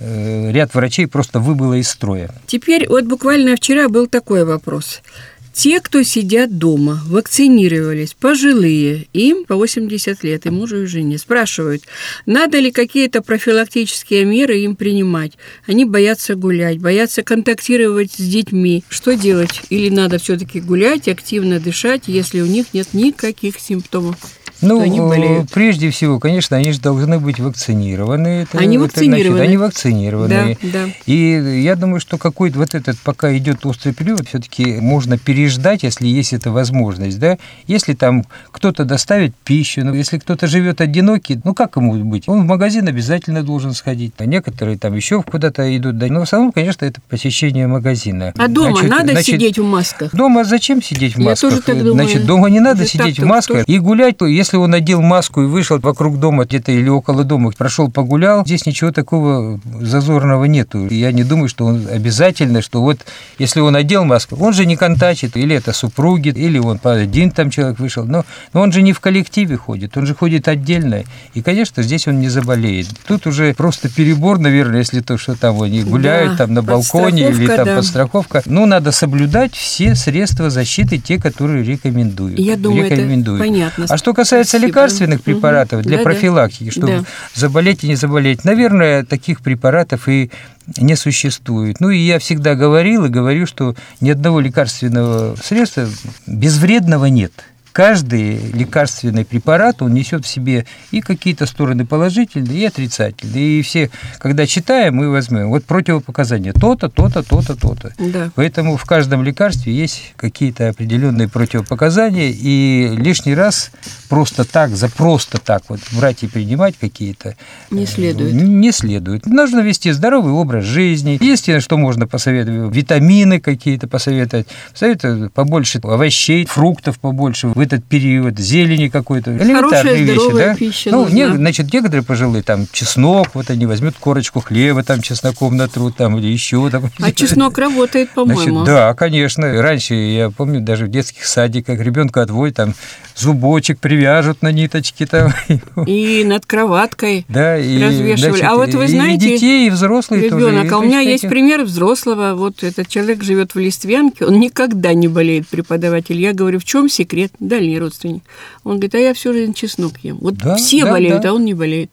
э, 0.00 0.50
ряд 0.52 0.74
врачей 0.74 1.06
просто 1.06 1.38
выбыло 1.38 1.74
из 1.74 1.88
строя. 1.88 2.30
Теперь 2.46 2.88
вот 2.88 3.04
буквально 3.04 3.56
вчера 3.56 3.88
был 3.88 4.06
такой 4.06 4.44
вопрос– 4.44 5.02
Те, 5.54 5.80
кто 5.80 6.02
сидят 6.02 6.58
дома, 6.58 7.00
вакцинировались, 7.06 8.12
пожилые, 8.12 9.06
им 9.12 9.44
по 9.44 9.54
80 9.54 10.24
лет, 10.24 10.46
и 10.46 10.50
мужу, 10.50 10.82
и 10.82 10.86
жене, 10.86 11.16
спрашивают, 11.16 11.84
надо 12.26 12.58
ли 12.58 12.72
какие-то 12.72 13.22
профилактические 13.22 14.24
меры 14.24 14.58
им 14.58 14.74
принимать. 14.74 15.38
Они 15.66 15.84
боятся 15.84 16.34
гулять, 16.34 16.80
боятся 16.80 17.22
контактировать 17.22 18.10
с 18.10 18.20
детьми. 18.20 18.82
Что 18.88 19.14
делать? 19.14 19.62
Или 19.70 19.90
надо 19.90 20.18
все-таки 20.18 20.60
гулять, 20.60 21.06
активно 21.06 21.60
дышать, 21.60 22.02
если 22.08 22.40
у 22.40 22.46
них 22.46 22.74
нет 22.74 22.88
никаких 22.92 23.60
симптомов? 23.60 24.16
Ну, 24.60 24.80
они 24.80 25.00
болеют? 25.00 25.50
прежде 25.50 25.90
всего, 25.90 26.18
конечно, 26.18 26.56
они 26.56 26.72
же 26.72 26.80
должны 26.80 27.18
быть 27.18 27.38
вакцинированы. 27.38 28.42
Это, 28.42 28.58
они 28.58 28.78
вакцинированы. 28.78 29.36
Значит, 29.36 29.48
они 29.48 29.56
вакцинированы. 29.56 30.58
Да, 30.62 30.68
да. 30.72 30.88
И 31.06 31.62
я 31.62 31.76
думаю, 31.76 32.00
что 32.00 32.18
какой-то 32.18 32.58
вот 32.58 32.74
этот, 32.74 32.98
пока 32.98 33.36
идет 33.36 33.64
острый 33.66 33.92
период, 33.92 34.28
все-таки 34.28 34.80
можно 34.80 35.18
переждать, 35.18 35.82
если 35.82 36.06
есть 36.06 36.32
эта 36.32 36.50
возможность, 36.50 37.18
да. 37.18 37.38
Если 37.66 37.94
там 37.94 38.24
кто-то 38.50 38.84
доставит 38.84 39.34
пищу, 39.34 39.84
ну, 39.84 39.94
если 39.94 40.18
кто-то 40.18 40.46
живет 40.46 40.80
одинокий, 40.80 41.40
ну 41.44 41.54
как 41.54 41.76
ему 41.76 41.94
быть? 42.04 42.28
Он 42.28 42.42
в 42.42 42.44
магазин 42.44 42.88
обязательно 42.88 43.42
должен 43.42 43.72
сходить. 43.72 44.14
А 44.18 44.26
некоторые 44.26 44.78
там 44.78 44.94
еще 44.94 45.22
куда-то 45.22 45.76
идут, 45.76 45.98
да. 45.98 46.06
Но 46.06 46.20
в 46.20 46.22
основном, 46.24 46.52
конечно, 46.52 46.84
это 46.84 47.00
посещение 47.08 47.66
магазина. 47.66 48.32
А 48.36 48.48
дома 48.48 48.72
значит, 48.72 48.90
надо 48.90 49.12
значит, 49.12 49.26
сидеть 49.26 49.58
в 49.58 49.64
масках? 49.64 50.14
Дома 50.14 50.44
зачем 50.44 50.82
сидеть 50.82 51.16
в 51.16 51.18
масках? 51.18 51.50
Я 51.50 51.56
тоже 51.56 51.62
так 51.62 51.78
думаю. 51.78 51.94
Значит, 51.94 52.26
дома 52.26 52.48
не 52.50 52.60
надо 52.60 52.86
сидеть 52.86 53.18
в 53.18 53.24
масках 53.24 53.68
и 53.68 53.78
гулять, 53.78 54.16
если 54.20 54.43
если 54.44 54.58
он 54.58 54.70
надел 54.70 55.00
маску 55.00 55.42
и 55.42 55.46
вышел 55.46 55.78
вокруг 55.78 56.20
дома 56.20 56.44
где-то 56.44 56.70
или 56.70 56.90
около 56.90 57.24
дома, 57.24 57.50
прошел 57.56 57.90
погулял, 57.90 58.44
здесь 58.44 58.66
ничего 58.66 58.92
такого 58.92 59.58
зазорного 59.80 60.44
нету. 60.44 60.86
Я 60.88 61.12
не 61.12 61.24
думаю, 61.24 61.48
что 61.48 61.64
он 61.64 61.88
обязательно, 61.90 62.60
что 62.60 62.82
вот 62.82 62.98
если 63.38 63.60
он 63.60 63.72
надел 63.72 64.04
маску, 64.04 64.36
он 64.36 64.52
же 64.52 64.66
не 64.66 64.76
контачит, 64.76 65.38
или 65.38 65.56
это 65.56 65.72
супруги, 65.72 66.28
или 66.28 66.58
он 66.58 66.78
один 66.82 67.30
там 67.30 67.48
человек 67.48 67.78
вышел, 67.78 68.04
но, 68.04 68.26
но 68.52 68.60
он 68.60 68.70
же 68.70 68.82
не 68.82 68.92
в 68.92 69.00
коллективе 69.00 69.56
ходит, 69.56 69.96
он 69.96 70.04
же 70.04 70.14
ходит 70.14 70.46
отдельно, 70.46 71.04
и, 71.32 71.40
конечно, 71.40 71.82
здесь 71.82 72.06
он 72.06 72.20
не 72.20 72.28
заболеет. 72.28 72.88
Тут 73.08 73.26
уже 73.26 73.54
просто 73.54 73.88
перебор, 73.88 74.38
наверное, 74.38 74.80
если 74.80 75.00
то, 75.00 75.16
что 75.16 75.36
там 75.36 75.62
они 75.62 75.82
гуляют 75.84 76.32
да, 76.32 76.36
там 76.44 76.52
на 76.52 76.62
балконе 76.62 77.30
или 77.30 77.46
там 77.46 77.64
да. 77.64 77.76
подстраховка. 77.76 78.42
Ну, 78.44 78.66
надо 78.66 78.92
соблюдать 78.92 79.54
все 79.54 79.94
средства 79.94 80.50
защиты, 80.50 80.98
те, 80.98 81.18
которые 81.18 81.64
рекомендуют. 81.64 82.38
Я 82.38 82.56
думаю, 82.56 82.90
рекомендуют. 82.90 83.40
это 83.40 83.48
понятно. 83.48 83.86
А 83.88 83.96
что 83.96 84.12
касается 84.12 84.33
касается 84.38 84.58
лекарственных 84.58 85.22
препаратов 85.22 85.80
угу. 85.80 85.88
для 85.88 85.98
да, 85.98 86.04
профилактики, 86.04 86.70
чтобы 86.70 86.86
да. 86.86 87.04
заболеть 87.34 87.84
и 87.84 87.88
не 87.88 87.96
заболеть, 87.96 88.44
наверное, 88.44 89.04
таких 89.04 89.40
препаратов 89.40 90.08
и 90.08 90.30
не 90.78 90.96
существует. 90.96 91.80
Ну 91.80 91.90
и 91.90 91.98
я 91.98 92.18
всегда 92.18 92.54
говорил 92.54 93.04
и 93.04 93.08
говорю, 93.08 93.46
что 93.46 93.74
ни 94.00 94.10
одного 94.10 94.40
лекарственного 94.40 95.36
средства 95.36 95.88
безвредного 96.26 97.06
нет 97.06 97.32
каждый 97.74 98.38
лекарственный 98.52 99.24
препарат, 99.24 99.82
он 99.82 99.92
несет 99.92 100.24
в 100.24 100.28
себе 100.28 100.64
и 100.92 101.00
какие-то 101.00 101.44
стороны 101.44 101.84
положительные, 101.84 102.60
и 102.60 102.64
отрицательные. 102.66 103.58
И 103.58 103.62
все, 103.62 103.90
когда 104.18 104.46
читаем, 104.46 104.94
мы 104.94 105.10
возьмем 105.10 105.48
вот 105.48 105.64
противопоказания 105.64 106.52
то-то, 106.52 106.88
то-то, 106.88 107.24
то-то, 107.24 107.56
то-то. 107.56 107.92
Да. 107.98 108.30
Поэтому 108.36 108.76
в 108.76 108.84
каждом 108.84 109.24
лекарстве 109.24 109.74
есть 109.74 110.14
какие-то 110.16 110.68
определенные 110.68 111.28
противопоказания, 111.28 112.30
и 112.32 112.94
лишний 112.96 113.34
раз 113.34 113.72
просто 114.08 114.44
так, 114.44 114.70
за 114.70 114.88
просто 114.88 115.38
так 115.38 115.64
вот 115.68 115.80
брать 115.90 116.22
и 116.22 116.28
принимать 116.28 116.76
какие-то... 116.78 117.36
Не 117.72 117.84
э, 117.84 117.86
следует. 117.88 118.34
Не 118.34 118.70
следует. 118.70 119.26
Нужно 119.26 119.58
вести 119.58 119.90
здоровый 119.90 120.32
образ 120.32 120.64
жизни. 120.64 121.18
Единственное, 121.20 121.60
что 121.60 121.76
можно 121.76 122.06
посоветовать, 122.06 122.72
витамины 122.72 123.40
какие-то 123.40 123.88
посоветовать, 123.88 124.46
посоветовать 124.72 125.32
побольше 125.32 125.80
овощей, 125.82 126.46
фруктов 126.46 127.00
побольше, 127.00 127.48
этот 127.64 127.84
период, 127.84 128.38
зелени 128.38 128.88
какой-то, 128.88 129.36
элементарные 129.36 130.02
вещи, 130.02 130.32
да? 130.32 130.54
Пища 130.54 130.90
ну, 130.90 131.08
не, 131.08 131.28
значит, 131.28 131.72
некоторые 131.72 132.04
пожилые 132.04 132.42
там 132.42 132.66
чеснок, 132.70 133.28
вот 133.34 133.50
они 133.50 133.66
возьмут 133.66 133.94
корочку 133.98 134.40
хлеба 134.40 134.82
там 134.82 135.00
чесноком 135.02 135.56
натрут 135.56 135.96
там 135.96 136.18
или 136.18 136.28
еще 136.28 136.68
там. 136.70 136.90
А 137.00 137.12
чеснок 137.12 137.58
работает, 137.58 138.10
по-моему. 138.14 138.64
да, 138.64 138.94
конечно. 138.94 139.62
Раньше 139.62 139.94
я 139.94 140.30
помню 140.30 140.60
даже 140.60 140.86
в 140.86 140.88
детских 140.88 141.24
садиках 141.24 141.80
ребенка 141.80 142.22
отводят 142.22 142.56
там 142.56 142.74
зубочек 143.16 143.78
привяжут 143.78 144.42
на 144.42 144.52
ниточке 144.52 145.06
там. 145.06 145.32
И 145.86 146.24
над 146.24 146.46
кроваткой 146.46 147.24
да, 147.28 147.58
и, 147.58 147.82
развешивали. 147.82 148.30
Значит, 148.30 148.44
а 148.44 148.56
вот 148.56 148.74
вы 148.74 148.88
знаете, 148.88 149.26
и 149.26 149.32
детей, 149.34 149.66
и 149.66 149.70
взрослые 149.70 150.24
ребенок, 150.24 150.62
тоже. 150.62 150.74
А 150.74 150.78
у 150.78 150.82
меня 150.82 151.00
есть 151.00 151.28
пример 151.28 151.62
взрослого. 151.62 152.34
Вот 152.34 152.62
этот 152.62 152.88
человек 152.88 153.22
живет 153.22 153.54
в 153.54 153.58
Листвянке, 153.58 154.26
он 154.26 154.40
никогда 154.40 154.94
не 154.94 155.08
болеет, 155.08 155.48
преподаватель. 155.48 156.20
Я 156.20 156.32
говорю, 156.32 156.58
в 156.58 156.64
чем 156.64 156.88
секрет? 156.88 157.32
Дальний 157.54 157.78
родственник. 157.78 158.22
Он 158.64 158.72
говорит, 158.72 158.94
а 158.96 158.98
я 158.98 159.14
всю 159.14 159.32
жизнь 159.32 159.54
чеснок 159.54 159.92
ем. 160.02 160.18
Вот 160.20 160.34
да, 160.34 160.56
все 160.56 160.84
да, 160.84 160.90
болеют, 160.90 161.22
да. 161.22 161.30
а 161.30 161.32
он 161.34 161.44
не 161.44 161.54
болеет. 161.54 161.90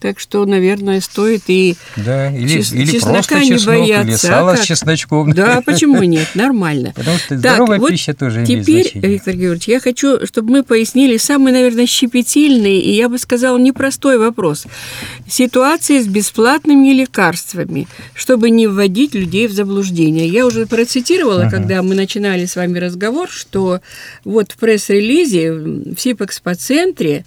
Так 0.00 0.18
что, 0.18 0.46
наверное, 0.46 1.02
стоит 1.02 1.42
и 1.48 1.76
да, 1.94 2.34
или, 2.34 2.60
чес- 2.60 2.72
или 2.72 2.90
чеснока 2.90 3.40
не 3.40 3.50
чеснок, 3.50 3.80
бояться. 3.80 4.08
Или 4.08 4.16
сало 4.16 4.52
а 4.52 4.56
с 4.56 4.64
чесночком. 4.64 5.32
Да, 5.32 5.60
почему 5.66 6.02
нет? 6.02 6.28
Нормально. 6.34 6.94
Потому 6.96 7.18
что 7.18 7.36
здоровая 7.36 7.78
так, 7.78 7.88
пища 7.90 8.12
вот 8.12 8.18
тоже 8.18 8.44
имеет 8.44 8.64
теперь, 8.64 8.82
значение. 8.84 9.10
Виктор 9.10 9.34
Георгиевич, 9.34 9.68
я 9.68 9.80
хочу, 9.80 10.26
чтобы 10.26 10.52
мы 10.52 10.62
пояснили 10.62 11.18
самый, 11.18 11.52
наверное, 11.52 11.84
щепетильный 11.84 12.78
и, 12.78 12.92
я 12.92 13.10
бы 13.10 13.18
сказала, 13.18 13.58
непростой 13.58 14.16
вопрос. 14.16 14.64
Ситуации 15.28 16.00
с 16.00 16.06
бесплатными 16.06 16.88
лекарствами, 16.88 17.86
чтобы 18.14 18.48
не 18.48 18.68
вводить 18.68 19.14
людей 19.14 19.48
в 19.48 19.52
заблуждение. 19.52 20.26
Я 20.26 20.46
уже 20.46 20.64
процитировала, 20.64 21.42
uh-huh. 21.42 21.50
когда 21.50 21.82
мы 21.82 21.94
начинали 21.94 22.46
с 22.46 22.56
вами 22.56 22.78
разговор, 22.78 23.28
что 23.28 23.80
вот 24.24 24.52
в 24.52 24.56
пресс-релизе 24.56 25.52
в 25.52 25.96
СИПэкспоцентре 25.98 27.26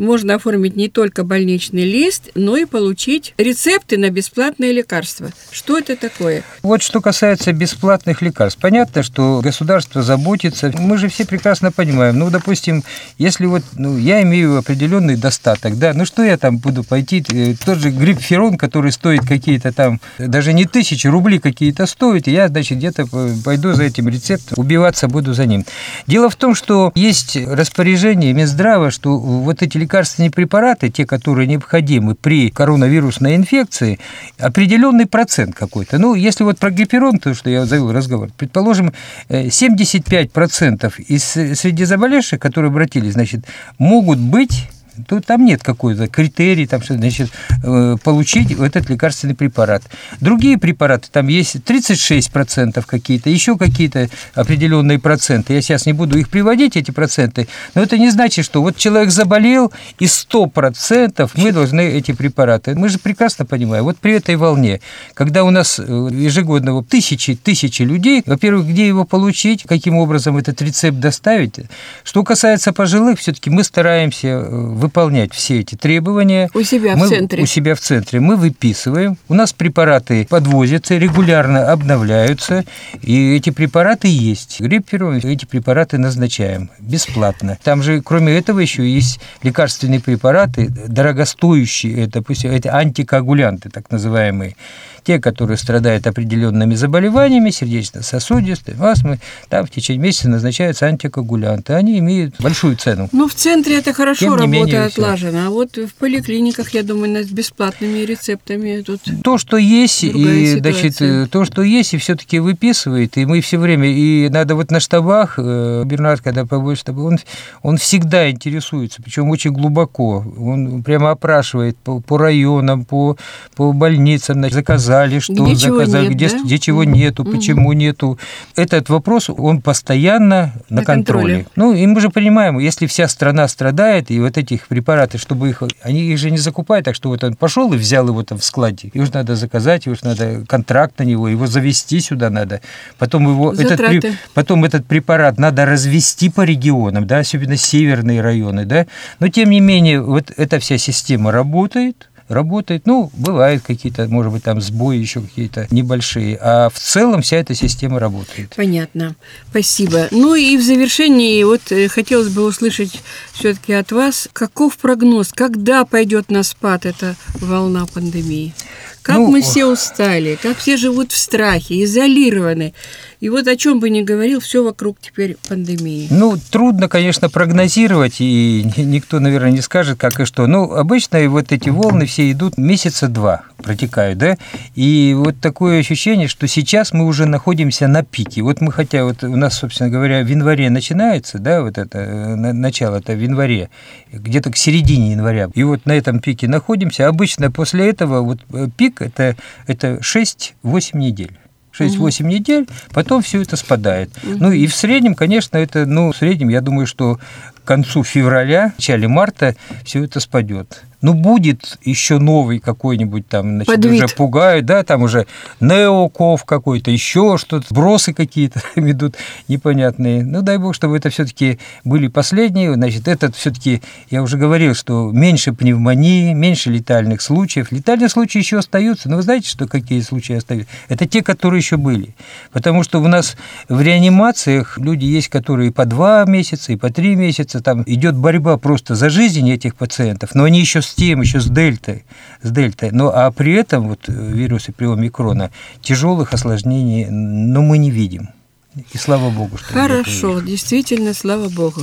можно 0.00 0.34
оформить 0.36 0.76
не 0.76 0.88
только 0.88 1.22
больничный 1.22 1.84
лист, 1.84 2.30
но 2.34 2.56
и 2.56 2.64
получить 2.64 3.34
рецепты 3.38 3.98
на 3.98 4.10
бесплатные 4.10 4.72
лекарства. 4.72 5.30
Что 5.52 5.78
это 5.78 5.96
такое? 5.96 6.42
Вот 6.62 6.82
что 6.82 7.00
касается 7.00 7.52
бесплатных 7.52 8.22
лекарств. 8.22 8.60
Понятно, 8.60 9.02
что 9.02 9.40
государство 9.42 10.02
заботится. 10.02 10.72
Мы 10.76 10.96
же 10.98 11.08
все 11.08 11.26
прекрасно 11.26 11.70
понимаем. 11.70 12.18
Ну, 12.18 12.30
допустим, 12.30 12.82
если 13.18 13.46
вот 13.46 13.62
ну, 13.76 13.98
я 13.98 14.22
имею 14.22 14.56
определенный 14.56 15.16
достаток, 15.16 15.78
да, 15.78 15.92
ну 15.92 16.04
что 16.04 16.22
я 16.22 16.38
там 16.38 16.58
буду 16.58 16.82
пойти, 16.82 17.24
э, 17.32 17.54
тот 17.64 17.78
же 17.78 17.90
грипферон, 17.90 18.56
который 18.56 18.92
стоит 18.92 19.26
какие-то 19.26 19.72
там, 19.72 20.00
даже 20.18 20.52
не 20.52 20.64
тысячи 20.64 21.06
рублей 21.06 21.38
какие-то 21.38 21.86
стоит, 21.86 22.26
и 22.26 22.32
я, 22.32 22.48
значит, 22.48 22.78
где-то 22.78 23.06
пойду 23.44 23.74
за 23.74 23.84
этим 23.84 24.08
рецептом, 24.08 24.58
убиваться 24.58 25.08
буду 25.08 25.34
за 25.34 25.44
ним. 25.44 25.66
Дело 26.06 26.30
в 26.30 26.36
том, 26.36 26.54
что 26.54 26.90
есть 26.94 27.36
распоряжение 27.36 28.32
Минздрава, 28.32 28.90
что 28.90 29.18
вот 29.18 29.62
эти 29.62 29.76
лекарства 29.76 29.89
лекарственные 29.90 30.30
препараты, 30.30 30.88
те, 30.88 31.04
которые 31.04 31.48
необходимы 31.48 32.14
при 32.14 32.50
коронавирусной 32.50 33.34
инфекции, 33.34 33.98
определенный 34.38 35.06
процент 35.06 35.54
какой-то. 35.54 35.98
Ну, 35.98 36.14
если 36.14 36.44
вот 36.44 36.58
про 36.58 36.70
гиперон, 36.70 37.18
то, 37.18 37.34
что 37.34 37.50
я 37.50 37.66
завел 37.66 37.92
разговор, 37.92 38.30
предположим, 38.36 38.92
75% 39.28 40.92
э, 40.98 41.02
из 41.08 41.24
среди 41.58 41.84
заболевших, 41.84 42.38
которые 42.38 42.70
обратились, 42.70 43.14
значит, 43.14 43.44
могут 43.78 44.18
быть 44.18 44.68
то 45.06 45.20
там 45.20 45.44
нет 45.44 45.62
какой-то 45.62 46.08
критерий, 46.08 46.66
там, 46.66 46.82
что, 46.82 46.94
значит, 46.94 47.30
э, 47.62 47.96
получить 48.02 48.52
этот 48.52 48.88
лекарственный 48.90 49.34
препарат. 49.34 49.82
Другие 50.20 50.58
препараты, 50.58 51.08
там 51.10 51.28
есть 51.28 51.56
36% 51.56 52.84
какие-то, 52.86 53.30
еще 53.30 53.56
какие-то 53.56 54.08
определенные 54.34 54.98
проценты. 54.98 55.54
Я 55.54 55.62
сейчас 55.62 55.86
не 55.86 55.92
буду 55.92 56.18
их 56.18 56.28
приводить, 56.28 56.76
эти 56.76 56.90
проценты, 56.90 57.48
но 57.74 57.82
это 57.82 57.98
не 57.98 58.10
значит, 58.10 58.44
что 58.44 58.62
вот 58.62 58.76
человек 58.76 59.10
заболел, 59.10 59.72
и 59.98 60.04
100% 60.06 61.30
мы 61.34 61.52
должны 61.52 61.80
эти 61.80 62.12
препараты. 62.12 62.74
Мы 62.74 62.88
же 62.88 62.98
прекрасно 62.98 63.44
понимаем, 63.44 63.84
вот 63.84 63.98
при 63.98 64.12
этой 64.14 64.36
волне, 64.36 64.80
когда 65.14 65.44
у 65.44 65.50
нас 65.50 65.78
э, 65.78 65.82
ежегодно 65.82 66.82
тысячи, 66.82 67.34
тысячи 67.34 67.82
людей, 67.82 68.22
во-первых, 68.26 68.66
где 68.66 68.86
его 68.86 69.04
получить, 69.04 69.64
каким 69.64 69.96
образом 69.96 70.36
этот 70.36 70.60
рецепт 70.62 70.98
доставить. 70.98 71.60
Что 72.04 72.24
касается 72.24 72.72
пожилых, 72.72 73.18
все-таки 73.18 73.50
мы 73.50 73.64
стараемся 73.64 74.28
э, 74.28 74.50
выполнять 74.90 75.32
все 75.32 75.60
эти 75.60 75.76
требования. 75.76 76.50
У 76.52 76.62
себя 76.62 76.96
мы, 76.96 77.06
в 77.06 77.08
центре. 77.08 77.42
У 77.44 77.46
себя 77.46 77.76
в 77.76 77.80
центре. 77.80 78.18
Мы 78.18 78.34
выписываем. 78.34 79.16
У 79.28 79.34
нас 79.34 79.52
препараты 79.52 80.26
подвозятся, 80.28 80.96
регулярно 80.96 81.70
обновляются. 81.70 82.64
И 83.00 83.36
эти 83.36 83.50
препараты 83.50 84.08
есть. 84.08 84.60
Грипперу 84.60 85.12
эти 85.12 85.44
препараты 85.44 85.96
назначаем 85.96 86.70
бесплатно. 86.80 87.56
Там 87.62 87.84
же, 87.84 88.02
кроме 88.02 88.36
этого, 88.36 88.58
еще 88.58 88.88
есть 88.88 89.20
лекарственные 89.44 90.00
препараты, 90.00 90.68
дорогостоящие, 90.68 92.02
это, 92.04 92.14
допустим, 92.14 92.50
это 92.50 92.76
антикоагулянты, 92.76 93.70
так 93.70 93.90
называемые 93.92 94.56
те, 95.02 95.20
которые 95.20 95.56
страдают 95.56 96.06
определенными 96.06 96.74
заболеваниями, 96.74 97.50
сердечно-сосудистой, 97.50 98.74
астмы, 98.80 99.18
там 99.48 99.66
в 99.66 99.70
течение 99.70 100.02
месяца 100.02 100.28
назначаются 100.28 100.86
антикоагулянты. 100.86 101.74
Они 101.74 101.98
имеют 101.98 102.34
большую 102.40 102.76
цену. 102.76 103.08
Ну, 103.12 103.28
в 103.28 103.34
центре 103.34 103.78
это 103.78 103.92
хорошо 103.92 104.20
Тем 104.20 104.34
работа 104.34 104.48
менее, 104.48 104.84
отлажена, 104.84 105.46
а 105.46 105.50
вот 105.50 105.76
в 105.76 105.94
поликлиниках, 105.94 106.70
я 106.70 106.82
думаю, 106.82 107.24
с 107.24 107.28
бесплатными 107.28 107.98
рецептами 108.00 108.82
тут 108.82 109.00
То, 109.22 109.38
что 109.38 109.56
есть, 109.56 110.04
и, 110.04 110.58
значит, 110.58 111.30
то, 111.30 111.44
что 111.44 111.62
есть, 111.62 111.94
и 111.94 111.98
все-таки 111.98 112.38
выписывает, 112.38 113.16
и 113.16 113.26
мы 113.26 113.40
все 113.40 113.58
время, 113.58 113.88
и 113.88 114.28
надо 114.28 114.54
вот 114.54 114.70
на 114.70 114.80
штабах, 114.80 115.34
э, 115.38 115.82
Бернард, 115.84 116.20
когда 116.20 116.44
побольше 116.44 116.80
штаба, 116.80 117.00
он, 117.00 117.18
он 117.62 117.76
всегда 117.76 118.30
интересуется, 118.30 119.02
причем 119.02 119.28
очень 119.30 119.52
глубоко, 119.52 120.24
он 120.38 120.82
прямо 120.82 121.10
опрашивает 121.10 121.76
по, 121.78 122.00
по 122.00 122.18
районам, 122.18 122.84
по, 122.84 123.16
по 123.56 123.72
больницам, 123.72 124.36
значит, 124.36 124.58
заказали, 124.90 125.18
что 125.18 125.44
где 125.44 125.54
заказали, 125.54 126.06
нет, 126.08 126.14
где, 126.14 126.28
да? 126.28 126.38
где 126.44 126.58
чего 126.58 126.84
нету, 126.84 127.22
угу. 127.22 127.32
почему 127.32 127.72
нету. 127.72 128.18
Этот 128.56 128.88
вопрос, 128.88 129.30
он 129.30 129.62
постоянно 129.62 130.52
на, 130.68 130.80
на 130.80 130.84
контроле. 130.84 131.44
контроле. 131.44 131.46
Ну, 131.56 131.72
и 131.72 131.86
мы 131.86 132.00
же 132.00 132.10
понимаем, 132.10 132.58
если 132.58 132.86
вся 132.86 133.08
страна 133.08 133.48
страдает, 133.48 134.10
и 134.10 134.20
вот 134.20 134.36
этих 134.38 134.68
препараты, 134.68 135.18
чтобы 135.18 135.48
их, 135.50 135.62
они 135.82 136.02
их 136.02 136.18
же 136.18 136.30
не 136.30 136.38
закупают, 136.38 136.84
так 136.84 136.94
что 136.94 137.08
вот 137.08 137.24
он 137.24 137.34
пошел 137.34 137.72
и 137.72 137.76
взял 137.76 138.06
его 138.08 138.22
там 138.22 138.38
в 138.38 138.44
складе, 138.44 138.90
и 138.92 139.00
уж 139.00 139.12
надо 139.12 139.36
заказать, 139.36 139.86
и 139.86 139.90
уж 139.90 140.02
надо 140.02 140.44
контракт 140.46 140.98
на 140.98 141.04
него, 141.04 141.28
его 141.28 141.46
завести 141.46 142.00
сюда 142.00 142.30
надо, 142.30 142.60
потом 142.98 143.28
его, 143.28 143.52
этот, 143.52 144.04
потом 144.34 144.64
этот 144.64 144.86
препарат 144.86 145.38
надо 145.38 145.66
развести 145.66 146.30
по 146.30 146.42
регионам, 146.42 147.06
да, 147.06 147.18
особенно 147.18 147.56
северные 147.56 148.20
районы, 148.20 148.64
да, 148.64 148.86
но 149.18 149.28
тем 149.28 149.50
не 149.50 149.60
менее 149.60 150.00
вот 150.02 150.32
эта 150.36 150.58
вся 150.58 150.78
система 150.78 151.32
работает, 151.32 152.09
работает. 152.30 152.86
Ну, 152.86 153.10
бывают 153.14 153.62
какие-то, 153.62 154.06
может 154.08 154.32
быть, 154.32 154.44
там 154.44 154.60
сбои 154.60 154.96
еще 154.96 155.20
какие-то 155.20 155.66
небольшие, 155.70 156.38
а 156.40 156.70
в 156.70 156.78
целом 156.78 157.22
вся 157.22 157.36
эта 157.36 157.54
система 157.54 157.98
работает. 157.98 158.54
Понятно. 158.56 159.16
Спасибо. 159.50 160.08
Ну 160.10 160.34
и 160.34 160.56
в 160.56 160.62
завершении 160.62 161.42
вот 161.42 161.72
э, 161.72 161.88
хотелось 161.88 162.28
бы 162.28 162.44
услышать 162.44 163.02
все-таки 163.32 163.72
от 163.72 163.90
вас, 163.92 164.28
каков 164.32 164.78
прогноз, 164.78 165.32
когда 165.32 165.84
пойдет 165.84 166.30
на 166.30 166.42
спад 166.44 166.86
эта 166.86 167.16
волна 167.34 167.86
пандемии? 167.86 168.54
Как 169.02 169.16
ну, 169.16 169.28
мы 169.28 169.40
все 169.40 169.66
устали, 169.66 170.38
как 170.40 170.58
все 170.58 170.76
живут 170.76 171.12
в 171.12 171.16
страхе, 171.16 171.84
изолированы. 171.84 172.74
И 173.20 173.28
вот 173.28 173.46
о 173.48 173.56
чем 173.56 173.80
бы 173.80 173.90
ни 173.90 174.00
говорил, 174.00 174.40
все 174.40 174.64
вокруг 174.64 174.96
теперь 174.98 175.36
пандемии. 175.46 176.08
Ну, 176.10 176.38
трудно, 176.50 176.88
конечно, 176.88 177.28
прогнозировать, 177.28 178.16
и 178.20 178.66
никто, 178.78 179.20
наверное, 179.20 179.50
не 179.50 179.60
скажет, 179.60 179.98
как 179.98 180.20
и 180.20 180.24
что. 180.24 180.46
Ну, 180.46 180.72
обычно 180.72 181.28
вот 181.28 181.52
эти 181.52 181.68
волны 181.68 182.06
все 182.06 182.30
идут 182.30 182.56
месяца 182.56 183.08
два, 183.08 183.42
протекают, 183.58 184.18
да? 184.18 184.38
И 184.74 185.14
вот 185.16 185.38
такое 185.38 185.80
ощущение, 185.80 186.28
что 186.28 186.48
сейчас 186.48 186.94
мы 186.94 187.04
уже 187.04 187.26
находимся 187.26 187.88
на 187.88 188.02
пике. 188.02 188.40
Вот 188.40 188.62
мы 188.62 188.72
хотя, 188.72 189.04
вот 189.04 189.22
у 189.22 189.36
нас, 189.36 189.58
собственно 189.58 189.90
говоря, 189.90 190.22
в 190.22 190.26
январе 190.26 190.70
начинается, 190.70 191.38
да, 191.38 191.60
вот 191.60 191.76
это, 191.76 191.98
э, 191.98 192.34
начало 192.36 192.96
это 192.96 193.12
в 193.12 193.20
январе, 193.22 193.68
где-то 194.12 194.50
к 194.50 194.56
середине 194.56 195.12
января. 195.12 195.50
И 195.54 195.62
вот 195.62 195.84
на 195.84 195.92
этом 195.92 196.20
пике 196.20 196.48
находимся. 196.48 197.06
Обычно 197.06 197.50
после 197.50 197.90
этого 197.90 198.22
вот 198.22 198.40
э, 198.54 198.68
пик 198.90 199.02
это, 199.02 199.36
это 199.66 200.00
6-8 200.02 200.96
недель. 200.96 201.36
6-8 201.78 202.22
угу. 202.22 202.28
недель, 202.28 202.68
потом 202.92 203.22
все 203.22 203.40
это 203.40 203.56
спадает. 203.56 204.10
Угу. 204.22 204.36
Ну 204.38 204.52
и 204.52 204.66
в 204.66 204.74
среднем, 204.74 205.14
конечно, 205.14 205.56
это, 205.56 205.86
ну, 205.86 206.12
в 206.12 206.16
среднем, 206.16 206.48
я 206.48 206.60
думаю, 206.60 206.86
что 206.86 207.20
к 207.54 207.64
концу 207.64 208.02
февраля, 208.02 208.74
начале 208.76 209.06
марта 209.06 209.54
все 209.84 210.04
это 210.04 210.20
спадет 210.20 210.82
ну, 211.02 211.14
будет 211.14 211.78
еще 211.82 212.18
новый 212.18 212.58
какой-нибудь 212.58 213.26
там, 213.28 213.56
значит, 213.56 213.66
Подвид. 213.66 214.04
уже 214.04 214.14
пугают, 214.14 214.66
да, 214.66 214.82
там 214.82 215.02
уже 215.02 215.26
неоков 215.60 216.44
какой-то, 216.44 216.90
еще 216.90 217.36
что-то, 217.38 217.66
бросы 217.70 218.12
какие-то 218.12 218.60
идут 218.76 219.16
непонятные. 219.48 220.22
Ну, 220.22 220.42
дай 220.42 220.58
бог, 220.58 220.74
чтобы 220.74 220.96
это 220.96 221.10
все-таки 221.10 221.58
были 221.84 222.08
последние. 222.08 222.74
Значит, 222.74 223.08
этот 223.08 223.34
все-таки, 223.36 223.82
я 224.10 224.22
уже 224.22 224.36
говорил, 224.36 224.74
что 224.74 225.10
меньше 225.10 225.52
пневмонии, 225.52 226.34
меньше 226.34 226.70
летальных 226.70 227.22
случаев. 227.22 227.72
Летальные 227.72 228.08
случаи 228.08 228.38
еще 228.38 228.58
остаются, 228.58 229.08
но 229.08 229.16
вы 229.16 229.22
знаете, 229.22 229.48
что 229.48 229.66
какие 229.66 230.00
случаи 230.00 230.36
остаются? 230.36 230.70
Это 230.88 231.06
те, 231.06 231.22
которые 231.22 231.60
еще 231.60 231.76
были. 231.76 232.14
Потому 232.52 232.82
что 232.82 233.00
у 233.00 233.08
нас 233.08 233.36
в 233.68 233.80
реанимациях 233.80 234.76
люди 234.78 235.04
есть, 235.04 235.28
которые 235.28 235.72
по 235.72 235.86
два 235.86 236.24
месяца, 236.26 236.72
и 236.72 236.76
по 236.76 236.90
три 236.90 237.14
месяца, 237.14 237.60
там 237.60 237.82
идет 237.86 238.16
борьба 238.16 238.58
просто 238.58 238.94
за 238.94 239.08
жизнь 239.08 239.50
этих 239.50 239.74
пациентов, 239.76 240.34
но 240.34 240.44
они 240.44 240.60
еще 240.60 240.82
тем, 240.94 241.20
еще 241.20 241.40
с 241.40 241.46
дельтой, 241.46 242.04
с 242.42 242.50
дельтой. 242.50 242.90
Но 242.90 243.10
а 243.14 243.30
при 243.30 243.52
этом 243.54 243.88
вот 243.88 244.08
э, 244.08 244.12
вирусы 244.12 244.72
при 244.72 244.86
омикрона 244.86 245.50
тяжелых 245.82 246.32
осложнений, 246.32 247.06
но 247.10 247.62
мы 247.62 247.78
не 247.78 247.90
видим. 247.90 248.30
И 248.76 248.98
слава 248.98 249.30
богу, 249.30 249.58
что 249.58 249.66
Хорошо, 249.66 250.40
действительно, 250.40 251.12
слава 251.12 251.48
богу. 251.48 251.82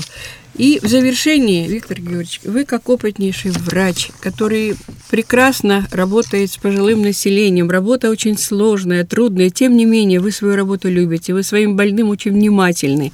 И 0.55 0.79
в 0.81 0.87
завершении, 0.87 1.67
Виктор 1.67 1.99
Георгиевич, 1.99 2.41
вы 2.43 2.65
как 2.65 2.89
опытнейший 2.89 3.51
врач, 3.51 4.09
который 4.21 4.75
прекрасно 5.09 5.85
работает 5.91 6.51
с 6.51 6.57
пожилым 6.57 7.03
населением, 7.03 7.69
работа 7.69 8.09
очень 8.09 8.37
сложная, 8.37 9.03
трудная, 9.03 9.51
тем 9.51 9.77
не 9.77 9.85
менее 9.85 10.19
вы 10.19 10.31
свою 10.31 10.55
работу 10.55 10.89
любите, 10.89 11.33
вы 11.33 11.43
своим 11.43 11.75
больным 11.75 12.09
очень 12.09 12.31
внимательны. 12.31 13.11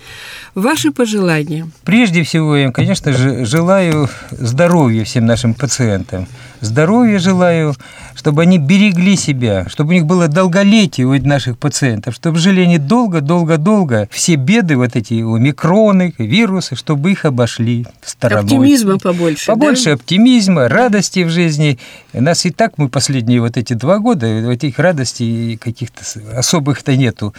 Ваши 0.56 0.92
пожелания? 0.92 1.68
Прежде 1.84 2.24
всего, 2.24 2.56
я, 2.56 2.72
конечно 2.72 3.12
же, 3.12 3.44
желаю 3.44 4.08
здоровья 4.32 5.04
всем 5.04 5.26
нашим 5.26 5.54
пациентам. 5.54 6.28
Здоровья 6.64 7.20
желаю, 7.20 7.76
чтобы 8.16 8.44
они 8.44 8.58
берегли 8.58 9.18
себя, 9.18 9.68
чтобы 9.68 9.90
у 9.90 9.94
них 9.94 10.06
было 10.06 10.30
долголетие 10.30 11.06
у 11.06 11.14
наших 11.22 11.58
пациентов, 11.58 12.16
чтобы 12.16 12.40
жили 12.40 12.62
они 12.62 12.78
долго-долго-долго. 12.78 14.08
Все 14.10 14.36
беды, 14.36 14.78
вот 14.78 14.96
эти 14.96 15.14
микроны, 15.16 16.14
вирусы, 16.18 16.76
чтобы 16.76 17.12
их 17.12 17.26
обошли 17.26 17.86
стороной. 18.02 18.44
Оптимизма 18.44 18.98
побольше. 18.98 19.48
Побольше 19.48 19.86
да? 19.86 19.94
оптимизма, 19.94 20.70
радости 20.70 21.24
в 21.24 21.30
жизни. 21.30 21.80
У 22.14 22.22
нас 22.22 22.46
и 22.46 22.52
так 22.52 22.78
мы 22.78 22.88
последние 22.88 23.42
вот 23.42 23.58
эти 23.58 23.74
два 23.74 24.00
года, 24.00 24.26
этих 24.26 24.80
радостей 24.80 25.58
каких-то 25.58 26.04
особых-то 26.38 26.96
нету. 26.96 27.34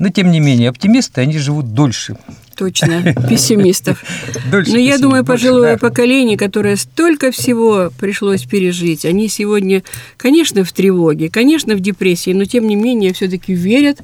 Но, 0.00 0.08
тем 0.08 0.32
не 0.32 0.40
менее, 0.40 0.70
оптимисты, 0.70 1.20
они 1.20 1.38
живут 1.38 1.72
дольше. 1.74 2.16
Точно, 2.56 3.14
пессимистов. 3.28 4.02
Дольше 4.50 4.72
Но 4.72 4.78
я 4.78 4.98
думаю, 4.98 5.24
пожилое 5.24 5.74
да. 5.74 5.78
поколение, 5.78 6.36
которое 6.36 6.76
столько 6.76 7.30
всего 7.30 7.90
пришлось 7.98 8.44
пережить, 8.44 9.04
они 9.04 9.28
сегодня, 9.28 9.82
конечно, 10.16 10.64
в 10.64 10.72
тревоге, 10.72 11.30
конечно, 11.30 11.74
в 11.74 11.80
депрессии, 11.80 12.32
но, 12.32 12.44
тем 12.44 12.66
не 12.66 12.76
менее, 12.76 13.12
все-таки 13.12 13.54
верят 13.54 14.00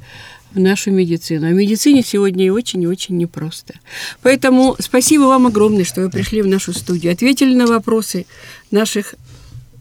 в 0.52 0.58
нашу 0.58 0.90
медицину. 0.90 1.46
А 1.46 1.50
медицине 1.50 2.02
сегодня 2.02 2.46
и 2.46 2.50
очень 2.50 2.82
и 2.82 2.86
очень 2.86 3.16
непросто. 3.16 3.74
Поэтому 4.22 4.76
спасибо 4.78 5.22
вам 5.22 5.46
огромное, 5.46 5.84
что 5.84 6.02
вы 6.02 6.10
пришли 6.10 6.42
в 6.42 6.46
нашу 6.46 6.72
студию, 6.72 7.12
ответили 7.12 7.54
на 7.54 7.66
вопросы 7.66 8.26
наших 8.70 9.14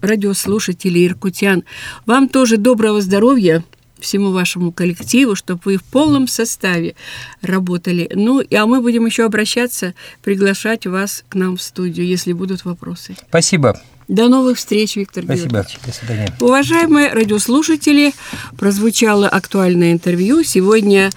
радиослушателей 0.00 1.06
иркутян. 1.06 1.64
Вам 2.06 2.28
тоже 2.28 2.56
доброго 2.56 3.00
здоровья, 3.00 3.64
всему 4.00 4.32
вашему 4.32 4.72
коллективу, 4.72 5.34
чтобы 5.34 5.60
вы 5.64 5.76
в 5.76 5.84
полном 5.84 6.28
составе 6.28 6.94
работали. 7.42 8.10
Ну, 8.14 8.42
а 8.52 8.66
мы 8.66 8.80
будем 8.80 9.06
еще 9.06 9.24
обращаться, 9.24 9.94
приглашать 10.22 10.86
вас 10.86 11.24
к 11.28 11.34
нам 11.34 11.56
в 11.56 11.62
студию, 11.62 12.06
если 12.06 12.32
будут 12.32 12.64
вопросы. 12.64 13.16
Спасибо. 13.28 13.80
До 14.10 14.28
новых 14.28 14.58
встреч, 14.58 14.96
Виктор 14.96 15.22
Спасибо. 15.22 15.50
Георгиевич. 15.50 15.78
До 15.86 15.92
свидания. 15.92 16.34
Уважаемые 16.40 17.12
радиослушатели, 17.12 18.12
прозвучало 18.58 19.28
актуальное 19.28 19.92
интервью. 19.92 20.42
Сегодня 20.42 21.10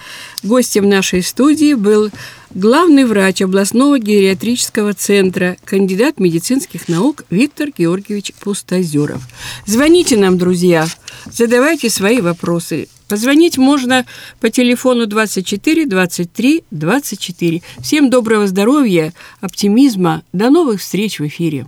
гостем 0.43 0.87
нашей 0.87 1.23
студии 1.23 1.73
был 1.73 2.11
главный 2.55 3.05
врач 3.05 3.41
областного 3.41 3.99
гериатрического 3.99 4.93
центра, 4.93 5.57
кандидат 5.65 6.19
медицинских 6.19 6.87
наук 6.87 7.25
Виктор 7.29 7.69
Георгиевич 7.75 8.33
Пустозеров. 8.39 9.21
Звоните 9.65 10.17
нам, 10.17 10.37
друзья, 10.37 10.87
задавайте 11.31 11.89
свои 11.89 12.21
вопросы. 12.21 12.87
Позвонить 13.07 13.57
можно 13.57 14.05
по 14.39 14.49
телефону 14.49 15.05
24 15.05 15.85
23 15.85 16.63
24. 16.71 17.61
Всем 17.79 18.09
доброго 18.09 18.47
здоровья, 18.47 19.13
оптимизма. 19.41 20.23
До 20.33 20.49
новых 20.49 20.81
встреч 20.81 21.19
в 21.19 21.27
эфире. 21.27 21.67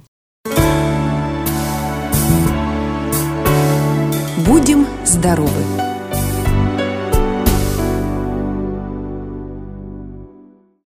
Будем 4.46 4.88
здоровы! 5.06 5.75